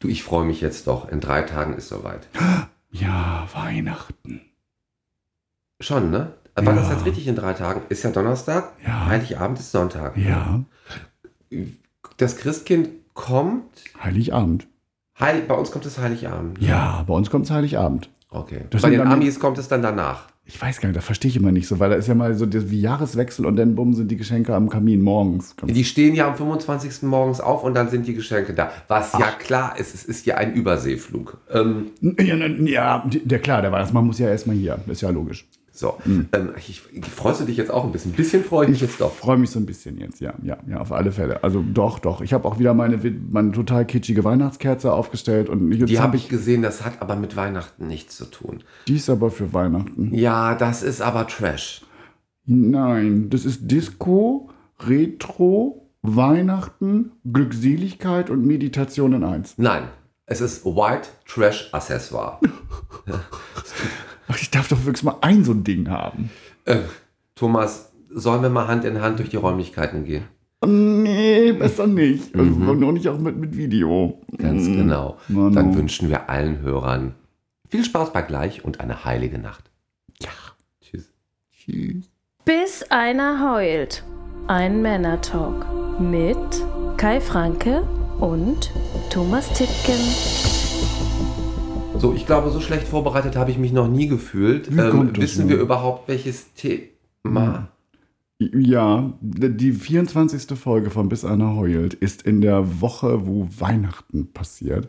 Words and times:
Du, 0.00 0.08
ich 0.08 0.22
freue 0.22 0.44
mich 0.46 0.60
jetzt 0.60 0.86
doch. 0.86 1.08
In 1.08 1.20
drei 1.20 1.42
Tagen 1.42 1.74
ist 1.74 1.88
soweit. 1.88 2.26
Ja, 2.90 3.46
Weihnachten. 3.54 4.40
Schon, 5.80 6.10
ne? 6.10 6.32
War 6.56 6.64
Ja. 6.64 6.72
das 6.80 6.90
jetzt 6.90 7.04
richtig 7.06 7.26
in 7.28 7.36
drei 7.36 7.52
Tagen? 7.52 7.82
Ist 7.90 8.02
ja 8.02 8.10
Donnerstag, 8.10 8.72
Ja. 8.84 9.06
Heiligabend 9.06 9.58
ist 9.58 9.70
Sonntag. 9.72 10.16
Ja, 10.16 10.62
Das 12.16 12.36
Christkind 12.36 12.88
kommt. 13.14 13.84
Heiligabend. 14.02 14.66
Heilig, 15.18 15.46
bei 15.46 15.54
uns 15.54 15.70
kommt 15.70 15.84
es 15.86 15.98
Heiligabend. 15.98 16.58
Ja, 16.60 17.02
bei 17.06 17.14
uns 17.14 17.30
kommt 17.30 17.44
es 17.44 17.50
Heiligabend. 17.50 18.08
Okay. 18.30 18.64
Das 18.70 18.82
bei 18.82 18.90
den 18.90 19.00
dann- 19.00 19.12
Amis 19.12 19.38
kommt 19.38 19.58
es 19.58 19.68
dann 19.68 19.82
danach. 19.82 20.29
Ich 20.52 20.60
weiß 20.60 20.80
gar 20.80 20.88
nicht, 20.88 20.96
das 20.96 21.04
verstehe 21.04 21.28
ich 21.28 21.36
immer 21.36 21.52
nicht 21.52 21.68
so, 21.68 21.78
weil 21.78 21.90
da 21.90 21.96
ist 21.96 22.08
ja 22.08 22.14
mal 22.16 22.34
so 22.34 22.44
das 22.44 22.70
wie 22.70 22.80
Jahreswechsel 22.80 23.46
und 23.46 23.54
dann 23.54 23.76
bumm 23.76 23.94
sind 23.94 24.10
die 24.10 24.16
Geschenke 24.16 24.52
am 24.52 24.68
Kamin 24.68 25.00
morgens. 25.00 25.54
Die 25.62 25.84
stehen 25.84 26.16
ja 26.16 26.26
am 26.26 26.36
25. 26.36 27.02
morgens 27.02 27.40
auf 27.40 27.62
und 27.62 27.74
dann 27.74 27.88
sind 27.88 28.08
die 28.08 28.14
Geschenke 28.14 28.52
da. 28.52 28.72
Was 28.88 29.12
ja 29.12 29.30
klar 29.38 29.78
ist, 29.78 29.94
es 29.94 30.04
ist 30.04 30.26
ja 30.26 30.36
ein 30.38 30.52
Überseeflug. 30.54 31.38
Ähm, 31.52 31.92
Ja, 32.00 32.34
ja, 32.34 33.04
der 33.08 33.38
klar, 33.38 33.62
der 33.62 33.70
Weihnachtsmann 33.70 34.04
muss 34.04 34.18
ja 34.18 34.28
erstmal 34.28 34.56
hier. 34.56 34.78
Das 34.86 34.96
ist 34.96 35.02
ja 35.02 35.10
logisch. 35.10 35.46
So. 35.80 35.96
Ähm, 36.04 36.52
ich, 36.56 36.82
freust 37.10 37.40
du 37.40 37.44
dich 37.46 37.56
jetzt 37.56 37.70
auch 37.70 37.84
ein 37.84 37.92
bisschen? 37.92 38.12
Ein 38.12 38.16
bisschen 38.16 38.44
freue 38.44 38.66
ich 38.66 38.72
mich 38.72 38.80
jetzt 38.82 39.00
doch. 39.00 39.12
freue 39.12 39.38
mich 39.38 39.50
so 39.50 39.58
ein 39.58 39.66
bisschen 39.66 39.98
jetzt, 39.98 40.20
ja, 40.20 40.34
ja, 40.42 40.58
ja, 40.68 40.80
auf 40.80 40.92
alle 40.92 41.10
Fälle. 41.10 41.42
Also 41.42 41.64
doch, 41.72 41.98
doch. 41.98 42.20
Ich 42.20 42.32
habe 42.34 42.46
auch 42.46 42.58
wieder 42.58 42.74
meine, 42.74 43.00
meine 43.30 43.52
total 43.52 43.86
kitschige 43.86 44.22
Weihnachtskerze 44.22 44.92
aufgestellt 44.92 45.48
und 45.48 45.70
Die 45.70 45.98
habe 45.98 46.10
habe 46.10 46.16
ich 46.16 46.28
gesehen, 46.28 46.62
das 46.62 46.84
hat 46.84 47.00
aber 47.00 47.14
mit 47.14 47.36
Weihnachten 47.36 47.86
nichts 47.86 48.16
zu 48.16 48.24
tun. 48.24 48.64
Die 48.88 48.96
ist 48.96 49.08
aber 49.08 49.30
für 49.30 49.52
Weihnachten. 49.52 50.12
Ja, 50.12 50.56
das 50.56 50.82
ist 50.82 51.00
aber 51.00 51.28
Trash. 51.28 51.82
Nein, 52.46 53.30
das 53.30 53.44
ist 53.44 53.70
Disco, 53.70 54.50
Retro, 54.80 55.88
Weihnachten, 56.02 57.12
Glückseligkeit 57.32 58.28
und 58.28 58.44
Meditation 58.44 59.12
in 59.12 59.22
eins. 59.22 59.54
Nein, 59.56 59.84
es 60.26 60.40
ist 60.40 60.64
White 60.64 61.08
Trash 61.26 61.68
Accessoire. 61.72 62.40
Ach, 64.30 64.38
ich 64.40 64.50
darf 64.50 64.68
doch 64.68 64.84
wirklich 64.84 65.02
mal 65.02 65.16
ein 65.22 65.44
so 65.44 65.52
ein 65.52 65.64
Ding 65.64 65.88
haben. 65.90 66.30
äh, 66.64 66.78
Thomas, 67.34 67.90
sollen 68.10 68.42
wir 68.42 68.50
mal 68.50 68.68
Hand 68.68 68.84
in 68.84 69.00
Hand 69.00 69.18
durch 69.18 69.28
die 69.30 69.36
Räumlichkeiten 69.36 70.04
gehen? 70.04 70.24
Nee, 70.64 71.52
besser 71.52 71.86
nicht. 71.86 72.34
Also, 72.34 72.50
Und 72.52 72.84
auch 72.84 72.92
nicht 72.92 73.08
auch 73.08 73.18
mit, 73.18 73.36
mit 73.36 73.56
Video. 73.56 74.20
Ganz 74.36 74.66
Mm. 74.68 74.74
genau. 74.76 75.16
Mann, 75.28 75.54
Dann 75.54 75.74
wünschen 75.74 76.10
wir 76.10 76.28
allen 76.28 76.60
Hörern 76.60 77.14
viel 77.70 77.82
Spaß 77.84 78.12
bei 78.12 78.20
gleich 78.22 78.62
und 78.64 78.80
eine 78.80 79.04
heilige 79.04 79.38
Nacht. 79.38 79.70
Ja. 80.20 80.28
Tschüss. 80.82 81.12
Tschüss. 81.52 82.10
Bis 82.44 82.82
einer 82.90 83.50
heult. 83.54 84.04
Ein 84.48 84.82
Männer-Talk 84.82 85.64
mit 86.00 86.36
Kai 86.98 87.20
Franke 87.20 87.82
und 88.18 88.70
Thomas 89.10 89.48
Tittgen. 89.54 90.59
So, 92.00 92.14
ich 92.14 92.24
glaube, 92.24 92.48
so 92.48 92.60
schlecht 92.60 92.88
vorbereitet 92.88 93.36
habe 93.36 93.50
ich 93.50 93.58
mich 93.58 93.72
noch 93.72 93.86
nie 93.86 94.08
gefühlt. 94.08 94.68
Ähm, 94.68 95.14
wissen 95.16 95.50
wir 95.50 95.58
überhaupt, 95.58 96.08
welches 96.08 96.54
Thema? 96.54 97.68
Ja, 98.38 99.12
die 99.20 99.72
24. 99.72 100.58
Folge 100.58 100.88
von 100.88 101.10
Bis 101.10 101.26
einer 101.26 101.56
heult 101.56 101.92
ist 101.92 102.22
in 102.22 102.40
der 102.40 102.80
Woche, 102.80 103.26
wo 103.26 103.46
Weihnachten 103.58 104.32
passiert. 104.32 104.88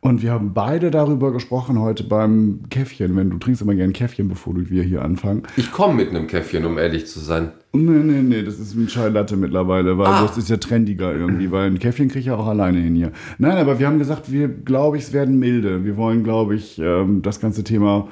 Und 0.00 0.22
wir 0.22 0.30
haben 0.30 0.54
beide 0.54 0.92
darüber 0.92 1.32
gesprochen 1.32 1.80
heute 1.80 2.04
beim 2.04 2.60
Käffchen. 2.70 3.16
Wenn 3.16 3.30
du 3.30 3.38
trinkst 3.38 3.62
immer 3.62 3.74
gerne 3.74 3.92
Käffchen, 3.92 4.28
bevor 4.28 4.54
du 4.54 4.70
wir 4.70 4.84
hier 4.84 5.02
anfangen. 5.02 5.42
Ich 5.56 5.72
komme 5.72 5.94
mit 5.94 6.10
einem 6.10 6.28
Käffchen, 6.28 6.64
um 6.64 6.78
ehrlich 6.78 7.06
zu 7.06 7.18
sein. 7.18 7.50
Nee, 7.72 7.80
nee, 8.04 8.22
nee, 8.22 8.42
das 8.44 8.60
ist 8.60 8.74
ein 8.76 8.86
Chai 8.86 9.08
Latte 9.08 9.36
mittlerweile, 9.36 9.98
weil 9.98 10.06
Ah. 10.06 10.22
das 10.22 10.38
ist 10.38 10.48
ja 10.50 10.56
trendiger 10.56 11.12
irgendwie, 11.12 11.50
weil 11.50 11.66
ein 11.68 11.80
Käffchen 11.80 12.06
kriege 12.08 12.20
ich 12.20 12.26
ja 12.26 12.36
auch 12.36 12.46
alleine 12.46 12.78
hin 12.78 12.94
hier. 12.94 13.10
Nein, 13.38 13.58
aber 13.58 13.80
wir 13.80 13.88
haben 13.88 13.98
gesagt, 13.98 14.30
wir, 14.30 14.48
glaube 14.48 14.96
ich, 14.98 15.02
es 15.04 15.12
werden 15.12 15.38
milde. 15.38 15.84
Wir 15.84 15.96
wollen, 15.96 16.22
glaube 16.22 16.54
ich, 16.54 16.78
ähm, 16.78 17.20
das 17.22 17.40
ganze 17.40 17.64
Thema 17.64 18.06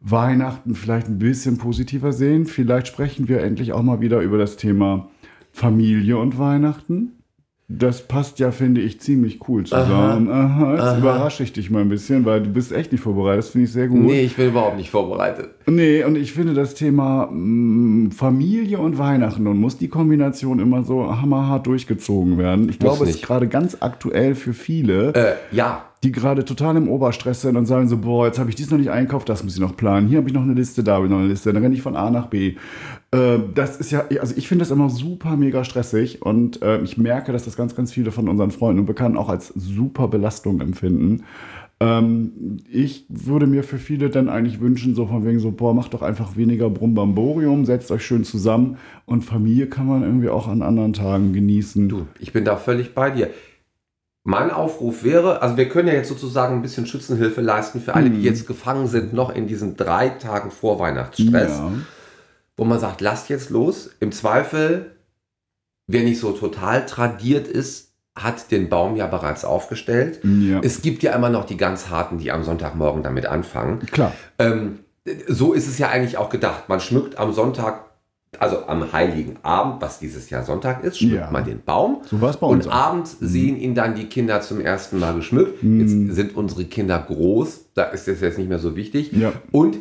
Weihnachten 0.00 0.74
vielleicht 0.74 1.08
ein 1.08 1.18
bisschen 1.18 1.56
positiver 1.58 2.12
sehen. 2.12 2.46
Vielleicht 2.46 2.88
sprechen 2.88 3.28
wir 3.28 3.42
endlich 3.42 3.72
auch 3.72 3.82
mal 3.82 4.00
wieder 4.00 4.20
über 4.22 4.38
das 4.38 4.56
Thema 4.56 5.08
Familie 5.52 6.18
und 6.18 6.38
Weihnachten. 6.38 7.12
Das 7.70 8.08
passt 8.08 8.38
ja, 8.38 8.50
finde 8.50 8.80
ich, 8.80 8.98
ziemlich 8.98 9.46
cool 9.46 9.64
zusammen. 9.64 10.30
Aha, 10.30 10.72
jetzt 10.72 10.80
Aha. 10.80 10.98
überrasche 10.98 11.42
ich 11.42 11.52
dich 11.52 11.70
mal 11.70 11.82
ein 11.82 11.90
bisschen, 11.90 12.24
weil 12.24 12.42
du 12.42 12.48
bist 12.48 12.72
echt 12.72 12.92
nicht 12.92 13.02
vorbereitet. 13.02 13.40
Das 13.44 13.50
finde 13.50 13.66
ich 13.66 13.72
sehr 13.72 13.88
gut. 13.88 14.00
Nee, 14.00 14.22
ich 14.22 14.36
bin 14.36 14.48
überhaupt 14.48 14.78
nicht 14.78 14.88
vorbereitet. 14.88 15.50
Nee, 15.66 16.02
und 16.02 16.16
ich 16.16 16.32
finde 16.32 16.54
das 16.54 16.74
Thema 16.74 17.28
mm, 17.30 18.10
Familie 18.12 18.78
und 18.78 18.96
Weihnachten 18.96 19.46
und 19.46 19.58
muss 19.58 19.76
die 19.76 19.88
Kombination 19.88 20.60
immer 20.60 20.82
so 20.82 21.14
hammerhart 21.20 21.66
durchgezogen 21.66 22.38
werden. 22.38 22.70
Ich 22.70 22.78
glaube, 22.78 23.04
es 23.04 23.16
ist 23.16 23.22
gerade 23.22 23.48
ganz 23.48 23.76
aktuell 23.80 24.34
für 24.34 24.54
viele, 24.54 25.12
Äh, 25.12 25.34
ja, 25.52 25.84
die 26.04 26.12
gerade 26.12 26.44
total 26.44 26.76
im 26.76 26.88
Oberstress 26.88 27.42
sind 27.42 27.56
und 27.56 27.66
sagen 27.66 27.88
so, 27.88 27.98
boah, 27.98 28.26
jetzt 28.26 28.38
habe 28.38 28.48
ich 28.48 28.56
dies 28.56 28.70
noch 28.70 28.78
nicht 28.78 28.90
einkauft, 28.90 29.28
das 29.28 29.42
muss 29.44 29.54
ich 29.54 29.60
noch 29.60 29.76
planen. 29.76 30.08
Hier 30.08 30.18
habe 30.18 30.28
ich 30.28 30.34
noch 30.34 30.42
eine 30.42 30.54
Liste, 30.54 30.84
da 30.84 30.94
habe 30.94 31.06
ich 31.06 31.10
noch 31.10 31.18
eine 31.18 31.28
Liste. 31.28 31.52
Dann 31.52 31.62
renne 31.62 31.74
ich 31.74 31.82
von 31.82 31.96
A 31.96 32.10
nach 32.10 32.28
B. 32.28 32.54
Äh, 33.10 33.38
das 33.54 33.76
ist 33.78 33.90
ja, 33.90 34.04
also 34.20 34.34
ich 34.36 34.48
finde 34.48 34.62
das 34.62 34.70
immer 34.70 34.90
super 34.90 35.36
mega 35.36 35.64
stressig 35.64 36.20
und 36.22 36.60
äh, 36.62 36.80
ich 36.82 36.98
merke, 36.98 37.32
dass 37.32 37.44
das 37.44 37.56
ganz, 37.56 37.74
ganz 37.74 37.92
viele 37.92 38.10
von 38.10 38.28
unseren 38.28 38.50
Freunden 38.50 38.80
und 38.80 38.86
Bekannten 38.86 39.16
auch 39.16 39.28
als 39.30 39.48
super 39.48 40.08
Belastung 40.08 40.60
empfinden. 40.60 41.24
Ähm, 41.80 42.58
ich 42.70 43.06
würde 43.08 43.46
mir 43.46 43.62
für 43.62 43.78
viele 43.78 44.10
dann 44.10 44.28
eigentlich 44.28 44.60
wünschen, 44.60 44.94
so 44.94 45.06
von 45.06 45.24
wegen 45.24 45.38
so, 45.38 45.52
boah, 45.52 45.72
macht 45.74 45.94
doch 45.94 46.02
einfach 46.02 46.36
weniger 46.36 46.68
Brumbamborium, 46.68 47.64
setzt 47.64 47.90
euch 47.92 48.04
schön 48.04 48.24
zusammen 48.24 48.76
und 49.06 49.24
Familie 49.24 49.68
kann 49.68 49.86
man 49.86 50.02
irgendwie 50.02 50.28
auch 50.28 50.48
an 50.48 50.60
anderen 50.60 50.92
Tagen 50.92 51.32
genießen. 51.32 51.88
du, 51.88 52.06
ich 52.18 52.32
bin 52.32 52.44
da 52.44 52.56
völlig 52.56 52.94
bei 52.94 53.10
dir. 53.10 53.30
Mein 54.24 54.50
Aufruf 54.50 55.04
wäre, 55.04 55.40
also 55.40 55.56
wir 55.56 55.68
können 55.70 55.88
ja 55.88 55.94
jetzt 55.94 56.08
sozusagen 56.08 56.56
ein 56.56 56.62
bisschen 56.62 56.84
Schützenhilfe 56.84 57.40
leisten 57.40 57.80
für 57.80 57.94
alle, 57.94 58.10
die 58.10 58.18
Mhm. 58.18 58.24
jetzt 58.24 58.46
gefangen 58.46 58.86
sind, 58.88 59.14
noch 59.14 59.34
in 59.34 59.46
diesen 59.46 59.76
drei 59.76 60.10
Tagen 60.10 60.50
vor 60.50 60.78
Weihnachtsstress. 60.78 61.58
Ja. 61.58 61.72
Wo 62.58 62.64
man 62.66 62.78
sagt, 62.78 63.00
lasst 63.00 63.30
jetzt 63.30 63.48
los. 63.48 63.88
Im 64.00 64.12
Zweifel, 64.12 64.90
wer 65.86 66.02
nicht 66.02 66.20
so 66.20 66.32
total 66.32 66.84
tradiert 66.84 67.48
ist, 67.48 67.92
hat 68.14 68.50
den 68.50 68.68
Baum 68.68 68.96
ja 68.96 69.06
bereits 69.06 69.44
aufgestellt. 69.44 70.20
ja. 70.24 70.60
Es 70.62 70.82
gibt 70.82 71.02
ja 71.04 71.12
immer 71.14 71.30
noch 71.30 71.44
die 71.46 71.56
ganz 71.56 71.88
harten, 71.88 72.18
die 72.18 72.32
am 72.32 72.42
Sonntagmorgen 72.42 73.02
damit 73.04 73.26
anfangen. 73.26 73.78
Klar. 73.92 74.12
Ähm, 74.38 74.80
so 75.28 75.52
ist 75.54 75.68
es 75.68 75.78
ja 75.78 75.88
eigentlich 75.88 76.18
auch 76.18 76.28
gedacht. 76.28 76.68
Man 76.68 76.80
schmückt 76.80 77.16
am 77.16 77.32
Sonntag, 77.32 77.84
also 78.40 78.66
am 78.66 78.92
Heiligen 78.92 79.36
Abend, 79.44 79.80
was 79.80 80.00
dieses 80.00 80.28
Jahr 80.30 80.44
Sonntag 80.44 80.82
ist, 80.82 80.98
schmückt 80.98 81.14
Ja. 81.14 81.30
man 81.30 81.44
den 81.44 81.62
Baum. 81.62 82.02
So 82.04 82.20
war 82.20 82.30
es 82.30 82.36
bei 82.38 82.46
uns. 82.48 82.66
Und 82.66 82.72
auch. 82.72 82.76
abends 82.76 83.16
sehen 83.20 83.56
ihn 83.56 83.76
dann 83.76 83.94
die 83.94 84.06
Kinder 84.06 84.40
zum 84.40 84.60
ersten 84.60 84.98
Mal 84.98 85.14
geschmückt. 85.14 85.62
Mhm. 85.62 85.80
Jetzt 85.80 86.16
sind 86.16 86.36
unsere 86.36 86.64
Kinder 86.64 86.98
groß, 86.98 87.66
da 87.74 87.84
ist 87.84 88.08
das 88.08 88.20
jetzt 88.20 88.36
nicht 88.36 88.48
mehr 88.48 88.58
so 88.58 88.74
wichtig. 88.74 89.12
Ja. 89.12 89.32
Und 89.52 89.76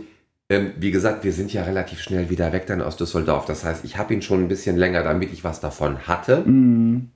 ähm, 0.49 0.71
wie 0.77 0.91
gesagt, 0.91 1.23
wir 1.23 1.33
sind 1.33 1.51
ja 1.53 1.63
relativ 1.63 1.99
schnell 2.01 2.29
wieder 2.29 2.53
weg 2.53 2.65
dann 2.67 2.81
aus 2.81 2.95
Düsseldorf. 2.97 3.45
Das 3.45 3.63
heißt, 3.65 3.83
ich 3.85 3.97
habe 3.97 4.13
ihn 4.13 4.21
schon 4.21 4.43
ein 4.43 4.47
bisschen 4.47 4.77
länger, 4.77 5.03
damit 5.03 5.33
ich 5.33 5.43
was 5.43 5.59
davon 5.59 6.07
hatte. 6.07 6.43
Mhm. 6.45 7.09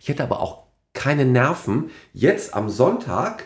Ich 0.00 0.08
hätte 0.08 0.22
aber 0.22 0.40
auch 0.40 0.64
keine 0.92 1.24
Nerven, 1.24 1.90
jetzt 2.12 2.54
am 2.54 2.68
Sonntag 2.70 3.44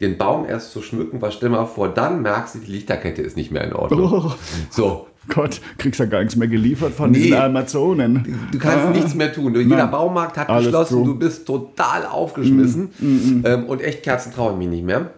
den 0.00 0.18
Baum 0.18 0.44
erst 0.46 0.72
zu 0.72 0.82
schmücken, 0.82 1.20
weil 1.22 1.30
stell 1.30 1.50
mal 1.50 1.66
vor, 1.66 1.88
dann 1.88 2.22
merkst 2.22 2.56
du, 2.56 2.58
die 2.60 2.72
Lichterkette 2.72 3.22
ist 3.22 3.36
nicht 3.36 3.52
mehr 3.52 3.62
in 3.64 3.72
Ordnung. 3.72 4.00
Oh 4.12 4.32
So, 4.70 5.06
Gott, 5.28 5.60
kriegst 5.78 6.00
ja 6.00 6.06
gar 6.06 6.18
nichts 6.20 6.34
mehr 6.34 6.48
geliefert 6.48 6.92
von 6.94 7.12
Nee. 7.12 7.18
diesen 7.24 7.34
Amazonen. 7.38 8.48
du 8.50 8.58
kannst 8.58 8.86
Ah. 8.86 8.90
nichts 8.90 9.14
mehr 9.14 9.32
tun. 9.32 9.54
Jeder 9.54 9.76
Nein. 9.76 9.90
Baumarkt 9.92 10.36
hat 10.38 10.48
geschlossen, 10.48 10.94
zu. 10.98 11.04
du 11.04 11.18
bist 11.18 11.46
total 11.46 12.06
aufgeschmissen. 12.06 12.90
Mm, 12.98 13.46
Ähm, 13.46 13.66
und 13.66 13.80
echt 13.80 14.02
Kerzen 14.02 14.32
traue 14.32 14.52
ich 14.52 14.58
mich 14.58 14.68
nicht 14.68 14.84
mehr. 14.84 15.10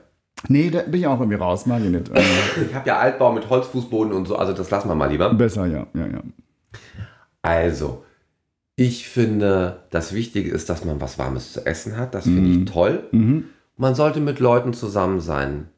Nee, 0.48 0.70
da 0.70 0.82
bin 0.82 1.00
ich 1.00 1.06
auch 1.06 1.18
irgendwie 1.20 1.38
raus, 1.38 1.66
mag 1.66 1.82
ich 1.82 1.90
nicht. 1.90 2.08
Äh, 2.14 2.20
Ich 2.68 2.74
habe 2.74 2.86
ja 2.88 2.98
Altbau 2.98 3.32
mit 3.32 3.48
Holzfußboden 3.48 4.12
und 4.12 4.26
so, 4.28 4.36
also 4.36 4.52
das 4.52 4.70
lassen 4.70 4.88
wir 4.88 4.94
mal 4.94 5.06
lieber. 5.10 5.32
besser, 5.34 5.66
ja, 5.66 5.86
ja, 5.94 6.06
ja. 6.06 6.20
Also, 7.42 8.04
ich 8.76 9.08
finde, 9.08 9.82
das 9.90 10.14
Wichtige 10.14 10.50
ist, 10.50 10.68
dass 10.68 10.84
man 10.84 11.00
was 11.00 11.18
Warmes 11.18 11.52
zu 11.52 11.64
essen 11.66 11.96
hat. 11.96 12.14
Das 12.14 12.24
finde 12.24 12.40
Mhm. 12.40 12.62
ich 12.64 12.72
toll. 12.72 13.04
Mhm. 13.12 13.44
Man 13.76 13.94
sollte 13.94 14.20
mit 14.20 14.40
Leuten 14.40 14.72
zusammen 14.72 15.20
sein, 15.20 15.68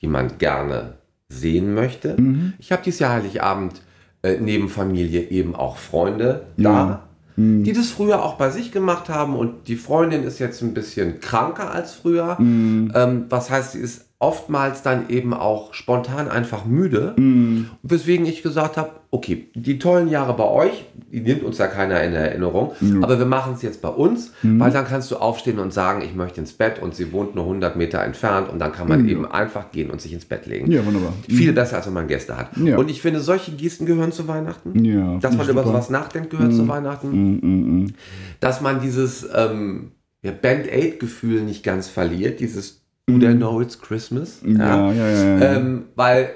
die 0.00 0.06
man 0.06 0.38
gerne 0.38 0.94
sehen 1.28 1.74
möchte. 1.74 2.20
Mhm. 2.20 2.54
Ich 2.58 2.72
habe 2.72 2.82
dieses 2.82 3.00
Jahr 3.00 3.12
Heiligabend 3.14 3.82
äh, 4.22 4.38
neben 4.40 4.68
Familie 4.68 5.30
eben 5.30 5.54
auch 5.54 5.76
Freunde 5.78 6.46
Ja. 6.56 6.72
da, 6.72 7.02
Mhm. 7.36 7.62
die 7.64 7.72
das 7.72 7.88
früher 7.88 8.22
auch 8.24 8.34
bei 8.34 8.50
sich 8.50 8.72
gemacht 8.72 9.08
haben. 9.08 9.34
Und 9.36 9.68
die 9.68 9.76
Freundin 9.76 10.24
ist 10.24 10.38
jetzt 10.40 10.60
ein 10.62 10.74
bisschen 10.74 11.20
kranker 11.20 11.70
als 11.72 11.94
früher. 11.94 12.38
Mhm. 12.40 12.92
Ähm, 12.94 13.26
was 13.30 13.48
heißt, 13.50 13.72
sie 13.72 13.78
ist 13.78 14.06
oftmals 14.22 14.82
dann 14.82 15.08
eben 15.08 15.32
auch 15.32 15.72
spontan 15.72 16.28
einfach 16.28 16.66
müde. 16.66 17.14
Mhm. 17.16 17.70
Weswegen 17.82 18.26
ich 18.26 18.42
gesagt 18.42 18.76
habe, 18.76 18.90
okay, 19.10 19.48
die 19.54 19.78
tollen 19.78 20.08
Jahre 20.08 20.34
bei 20.34 20.44
euch, 20.44 20.84
die 21.10 21.20
nimmt 21.20 21.42
uns 21.42 21.56
ja 21.56 21.66
keiner 21.66 22.00
in 22.04 22.12
Erinnerung, 22.12 22.72
Ja. 22.82 22.96
aber 23.02 23.18
wir 23.18 23.24
machen 23.24 23.54
es 23.54 23.62
jetzt 23.62 23.80
bei 23.80 23.88
uns, 23.88 24.32
Mhm. 24.42 24.60
weil 24.60 24.70
dann 24.72 24.84
kannst 24.86 25.10
du 25.10 25.16
aufstehen 25.16 25.58
und 25.58 25.72
sagen, 25.72 26.02
ich 26.04 26.14
möchte 26.14 26.38
ins 26.38 26.52
Bett 26.52 26.80
und 26.82 26.94
sie 26.94 27.10
wohnt 27.12 27.34
nur 27.34 27.46
100 27.46 27.76
Meter 27.76 28.02
entfernt 28.04 28.50
und 28.50 28.58
dann 28.58 28.72
kann 28.72 28.88
man 28.88 29.06
Ja. 29.06 29.10
eben 29.12 29.24
einfach 29.26 29.72
gehen 29.72 29.90
und 29.90 30.02
sich 30.02 30.12
ins 30.12 30.26
Bett 30.26 30.44
legen. 30.46 30.70
Ja, 30.70 30.84
wunderbar. 30.84 31.14
Viel 31.26 31.54
besser, 31.54 31.78
als 31.78 31.86
wenn 31.86 31.94
man 31.94 32.06
Gäste 32.06 32.36
hat. 32.36 32.54
Ja. 32.58 32.76
Und 32.76 32.90
ich 32.90 33.00
finde, 33.00 33.20
solche 33.20 33.52
Gesten 33.52 33.86
gehören 33.86 34.12
zu 34.12 34.28
Weihnachten. 34.28 34.84
Ja, 34.84 35.16
Dass 35.18 35.32
man 35.34 35.46
ich 35.46 35.50
über 35.52 35.62
super. 35.62 35.72
sowas 35.72 35.88
nachdenkt, 35.90 36.28
gehört 36.30 36.52
zu 36.52 36.68
Weihnachten. 36.68 37.94
Dass 38.40 38.60
man 38.60 38.82
dieses, 38.82 39.26
ähm, 39.34 39.92
ja, 40.22 40.32
Band-Aid-Gefühl 40.32 41.40
nicht 41.40 41.62
ganz 41.64 41.88
verliert, 41.88 42.40
dieses 42.40 42.79
Do 43.10 43.18
they 43.26 43.34
know 43.34 43.60
it's 43.60 43.78
Christmas? 43.80 44.40
Ja, 44.46 44.92
ja, 44.92 44.92
ja. 44.92 45.08
ja, 45.08 45.38
ja. 45.38 45.56
Ähm, 45.56 45.84
weil 45.96 46.30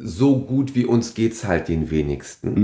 so 0.00 0.38
gut 0.38 0.74
wie 0.76 0.84
uns 0.86 1.14
geht's 1.14 1.44
halt 1.46 1.66
den 1.68 1.90
wenigsten. 1.90 2.54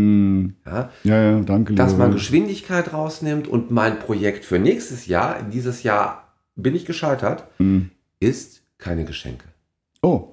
Mm, 0.42 0.54
Ja? 0.64 0.90
ja, 1.02 1.22
ja, 1.32 1.40
danke. 1.40 1.74
Dass 1.74 1.96
man. 1.96 2.12
Geschwindigkeit 2.12 2.92
rausnimmt 2.92 3.48
und 3.48 3.70
mein 3.72 3.98
Projekt 3.98 4.44
für 4.44 4.58
nächstes 4.58 5.06
Jahr, 5.06 5.42
dieses 5.42 5.82
Jahr 5.82 6.32
bin 6.54 6.74
ich 6.76 6.84
gescheitert, 6.86 7.48
Mm. 7.58 7.86
ist 8.20 8.62
keine 8.78 9.04
Geschenke. 9.04 9.44
Oh, 10.02 10.28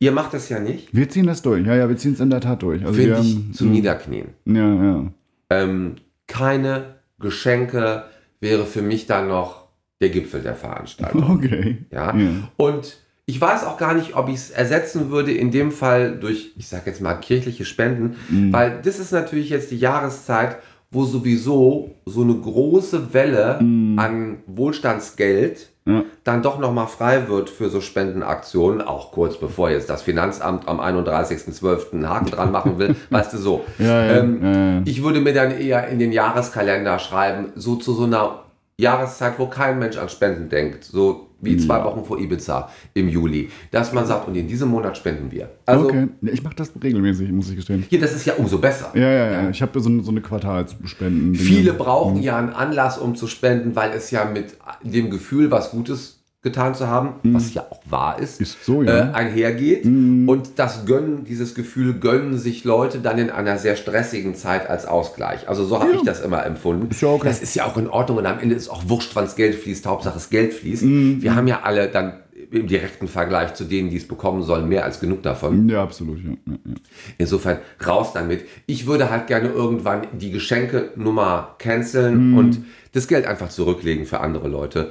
Ihr 0.00 0.10
macht 0.10 0.34
das 0.34 0.48
ja 0.48 0.58
nicht, 0.58 0.92
wir 0.92 1.08
ziehen 1.08 1.28
das 1.28 1.42
durch. 1.42 1.64
Ja, 1.64 1.76
ja, 1.76 1.88
wir 1.88 1.96
ziehen 1.96 2.14
es 2.14 2.18
in 2.20 2.28
der 2.28 2.40
Tat 2.40 2.60
durch. 2.62 2.82
Also 2.84 2.94
finde 2.94 3.12
ich, 3.20 3.34
haben- 3.36 3.52
zu 3.54 3.66
niederknien. 3.66 4.30
Ja, 4.46 4.74
ja. 4.84 5.12
Ähm, 5.50 5.94
keine 6.26 6.96
Geschenke 7.20 8.02
wäre 8.40 8.66
für 8.66 8.82
mich 8.82 9.06
dann 9.06 9.28
noch 9.28 9.61
der 10.02 10.10
Gipfel 10.10 10.42
der 10.42 10.54
Veranstaltung. 10.54 11.38
Okay. 11.38 11.78
Ja? 11.90 12.14
Ja. 12.14 12.28
Und 12.58 12.98
ich 13.24 13.40
weiß 13.40 13.64
auch 13.64 13.78
gar 13.78 13.94
nicht, 13.94 14.14
ob 14.16 14.28
ich 14.28 14.34
es 14.34 14.50
ersetzen 14.50 15.10
würde, 15.10 15.32
in 15.32 15.50
dem 15.50 15.70
Fall 15.72 16.16
durch, 16.20 16.52
ich 16.58 16.68
sage 16.68 16.82
jetzt 16.86 17.00
mal, 17.00 17.14
kirchliche 17.14 17.64
Spenden, 17.64 18.16
Mhm. 18.28 18.52
weil 18.52 18.80
das 18.84 18.98
ist 18.98 19.12
natürlich 19.12 19.48
jetzt 19.50 19.70
die 19.70 19.78
Jahreszeit, 19.78 20.56
wo 20.90 21.04
sowieso 21.04 21.94
so 22.04 22.20
eine 22.22 22.34
große 22.34 23.14
Welle 23.14 23.58
an 23.96 24.38
Wohlstandsgeld 24.46 25.68
Mhm. 25.84 25.92
Ja. 25.94 26.02
dann 26.22 26.42
doch 26.44 26.60
nochmal 26.60 26.86
frei 26.86 27.26
wird 27.26 27.50
für 27.50 27.68
so 27.68 27.80
Spendenaktionen, 27.80 28.80
auch 28.82 29.10
kurz 29.10 29.36
bevor 29.36 29.68
jetzt 29.68 29.90
das 29.90 30.02
Finanzamt 30.02 30.68
am 30.68 30.78
31.12. 30.78 31.92
einen 31.94 32.08
Haken 32.08 32.30
dran 32.30 32.52
machen 32.52 32.78
will, 32.78 32.94
weißt 33.10 33.32
du 33.32 33.38
so. 33.38 33.64
Ja, 33.80 34.04
ja, 34.06 34.18
ähm. 34.20 34.82
Ich 34.84 35.02
würde 35.02 35.20
mir 35.20 35.32
dann 35.32 35.50
eher 35.50 35.88
in 35.88 35.98
den 35.98 36.12
Jahreskalender 36.12 37.00
schreiben, 37.00 37.46
so 37.56 37.74
zu 37.74 37.94
so 37.94 38.04
einer 38.04 38.41
Jahreszeit, 38.82 39.38
wo 39.38 39.46
kein 39.46 39.78
Mensch 39.78 39.96
an 39.96 40.08
Spenden 40.08 40.48
denkt, 40.48 40.84
so 40.84 41.28
wie 41.40 41.56
zwei 41.56 41.78
Ja. 41.78 41.84
Wochen 41.84 42.04
vor 42.04 42.20
Ibiza 42.20 42.68
im 42.94 43.08
Juli, 43.08 43.48
dass 43.72 43.92
man 43.92 44.06
sagt, 44.06 44.28
und 44.28 44.36
in 44.36 44.46
diesem 44.46 44.68
Monat 44.68 44.96
spenden 44.96 45.30
wir. 45.32 45.50
Also 45.66 45.86
okay. 45.86 46.08
Ich 46.22 46.42
mache 46.44 46.54
das 46.54 46.70
regelmäßig, 46.80 47.32
muss 47.32 47.50
ich 47.50 47.56
gestehen. 47.56 47.84
hier, 47.88 48.00
das 48.00 48.14
ist 48.14 48.26
ja 48.26 48.34
umso 48.34 48.58
besser. 48.58 48.92
Ja, 48.94 49.10
ja, 49.10 49.32
ja. 49.32 49.50
Ich 49.50 49.60
habe 49.60 49.80
so, 49.80 50.00
so 50.02 50.10
eine 50.10 50.20
Quartalsspenden. 50.20 51.34
Viele 51.34 51.72
brauchen 51.72 52.22
ja 52.22 52.38
einen 52.38 52.50
Anlass, 52.50 52.98
um 52.98 53.16
zu 53.16 53.26
spenden, 53.26 53.74
weil 53.74 53.90
es 53.92 54.10
ja 54.12 54.24
mit 54.24 54.56
dem 54.84 55.10
Gefühl, 55.10 55.50
was 55.50 55.72
Gutes 55.72 56.21
getan 56.42 56.74
zu 56.74 56.88
haben, 56.88 57.14
was 57.22 57.54
ja 57.54 57.64
auch 57.70 57.80
wahr 57.88 58.18
ist, 58.18 58.40
Mhm. 58.40 58.44
Ist 58.44 58.64
so, 58.64 58.82
ja. 58.82 59.04
Mhm. 59.04 59.10
äh, 59.10 59.14
einhergeht. 59.14 59.84
Und 59.84 60.50
das 60.56 60.84
Gönnen, 60.86 61.24
dieses 61.24 61.54
Gefühl 61.54 61.94
gönnen 62.00 62.36
sich 62.36 62.64
Leute 62.64 62.98
dann 62.98 63.18
in 63.18 63.30
einer 63.30 63.58
sehr 63.58 63.76
stressigen 63.76 64.34
Zeit 64.34 64.68
als 64.68 64.84
Ausgleich. 64.86 65.48
Also 65.48 65.64
so 65.64 65.78
habe 65.78 65.92
Ja. 65.92 65.96
ich 65.98 66.02
das 66.02 66.20
immer 66.20 66.44
empfunden. 66.44 66.90
Ist 66.90 67.00
ja 67.00 67.08
okay. 67.08 67.28
Das 67.28 67.40
ist 67.42 67.54
ja 67.54 67.64
auch 67.66 67.76
in 67.76 67.86
Ordnung 67.88 68.18
und 68.18 68.26
am 68.26 68.40
Ende 68.40 68.56
ist 68.56 68.68
auch 68.68 68.82
wurscht, 68.88 69.10
wann 69.14 69.24
das 69.24 69.36
Geld 69.36 69.54
fließt. 69.54 69.86
Hauptsache 69.86 70.14
das 70.14 70.30
Geld 70.30 70.52
fließt. 70.52 70.82
Mhm. 70.82 71.22
Wir 71.22 71.36
haben 71.36 71.46
ja 71.46 71.60
alle 71.62 71.86
dann 71.88 72.14
im 72.50 72.66
direkten 72.66 73.06
Vergleich 73.08 73.54
zu 73.54 73.64
denen, 73.64 73.88
die 73.88 73.96
es 73.96 74.06
bekommen 74.08 74.42
sollen, 74.42 74.68
mehr 74.68 74.84
als 74.84 75.00
genug 75.00 75.22
davon. 75.22 75.68
Ja, 75.68 75.82
absolut. 75.82 76.18
Ja, 76.18 76.30
ja, 76.46 76.52
ja. 76.66 76.74
Insofern 77.18 77.58
raus 77.86 78.12
damit. 78.14 78.44
Ich 78.66 78.86
würde 78.86 79.10
halt 79.10 79.26
gerne 79.28 79.48
irgendwann 79.48 80.02
die 80.12 80.32
Geschenke-Nummer 80.32 81.54
canceln 81.58 82.36
und 82.36 82.58
das 82.92 83.06
Geld 83.08 83.26
einfach 83.26 83.48
zurücklegen 83.48 84.06
für 84.06 84.20
andere 84.20 84.48
Leute. 84.48 84.90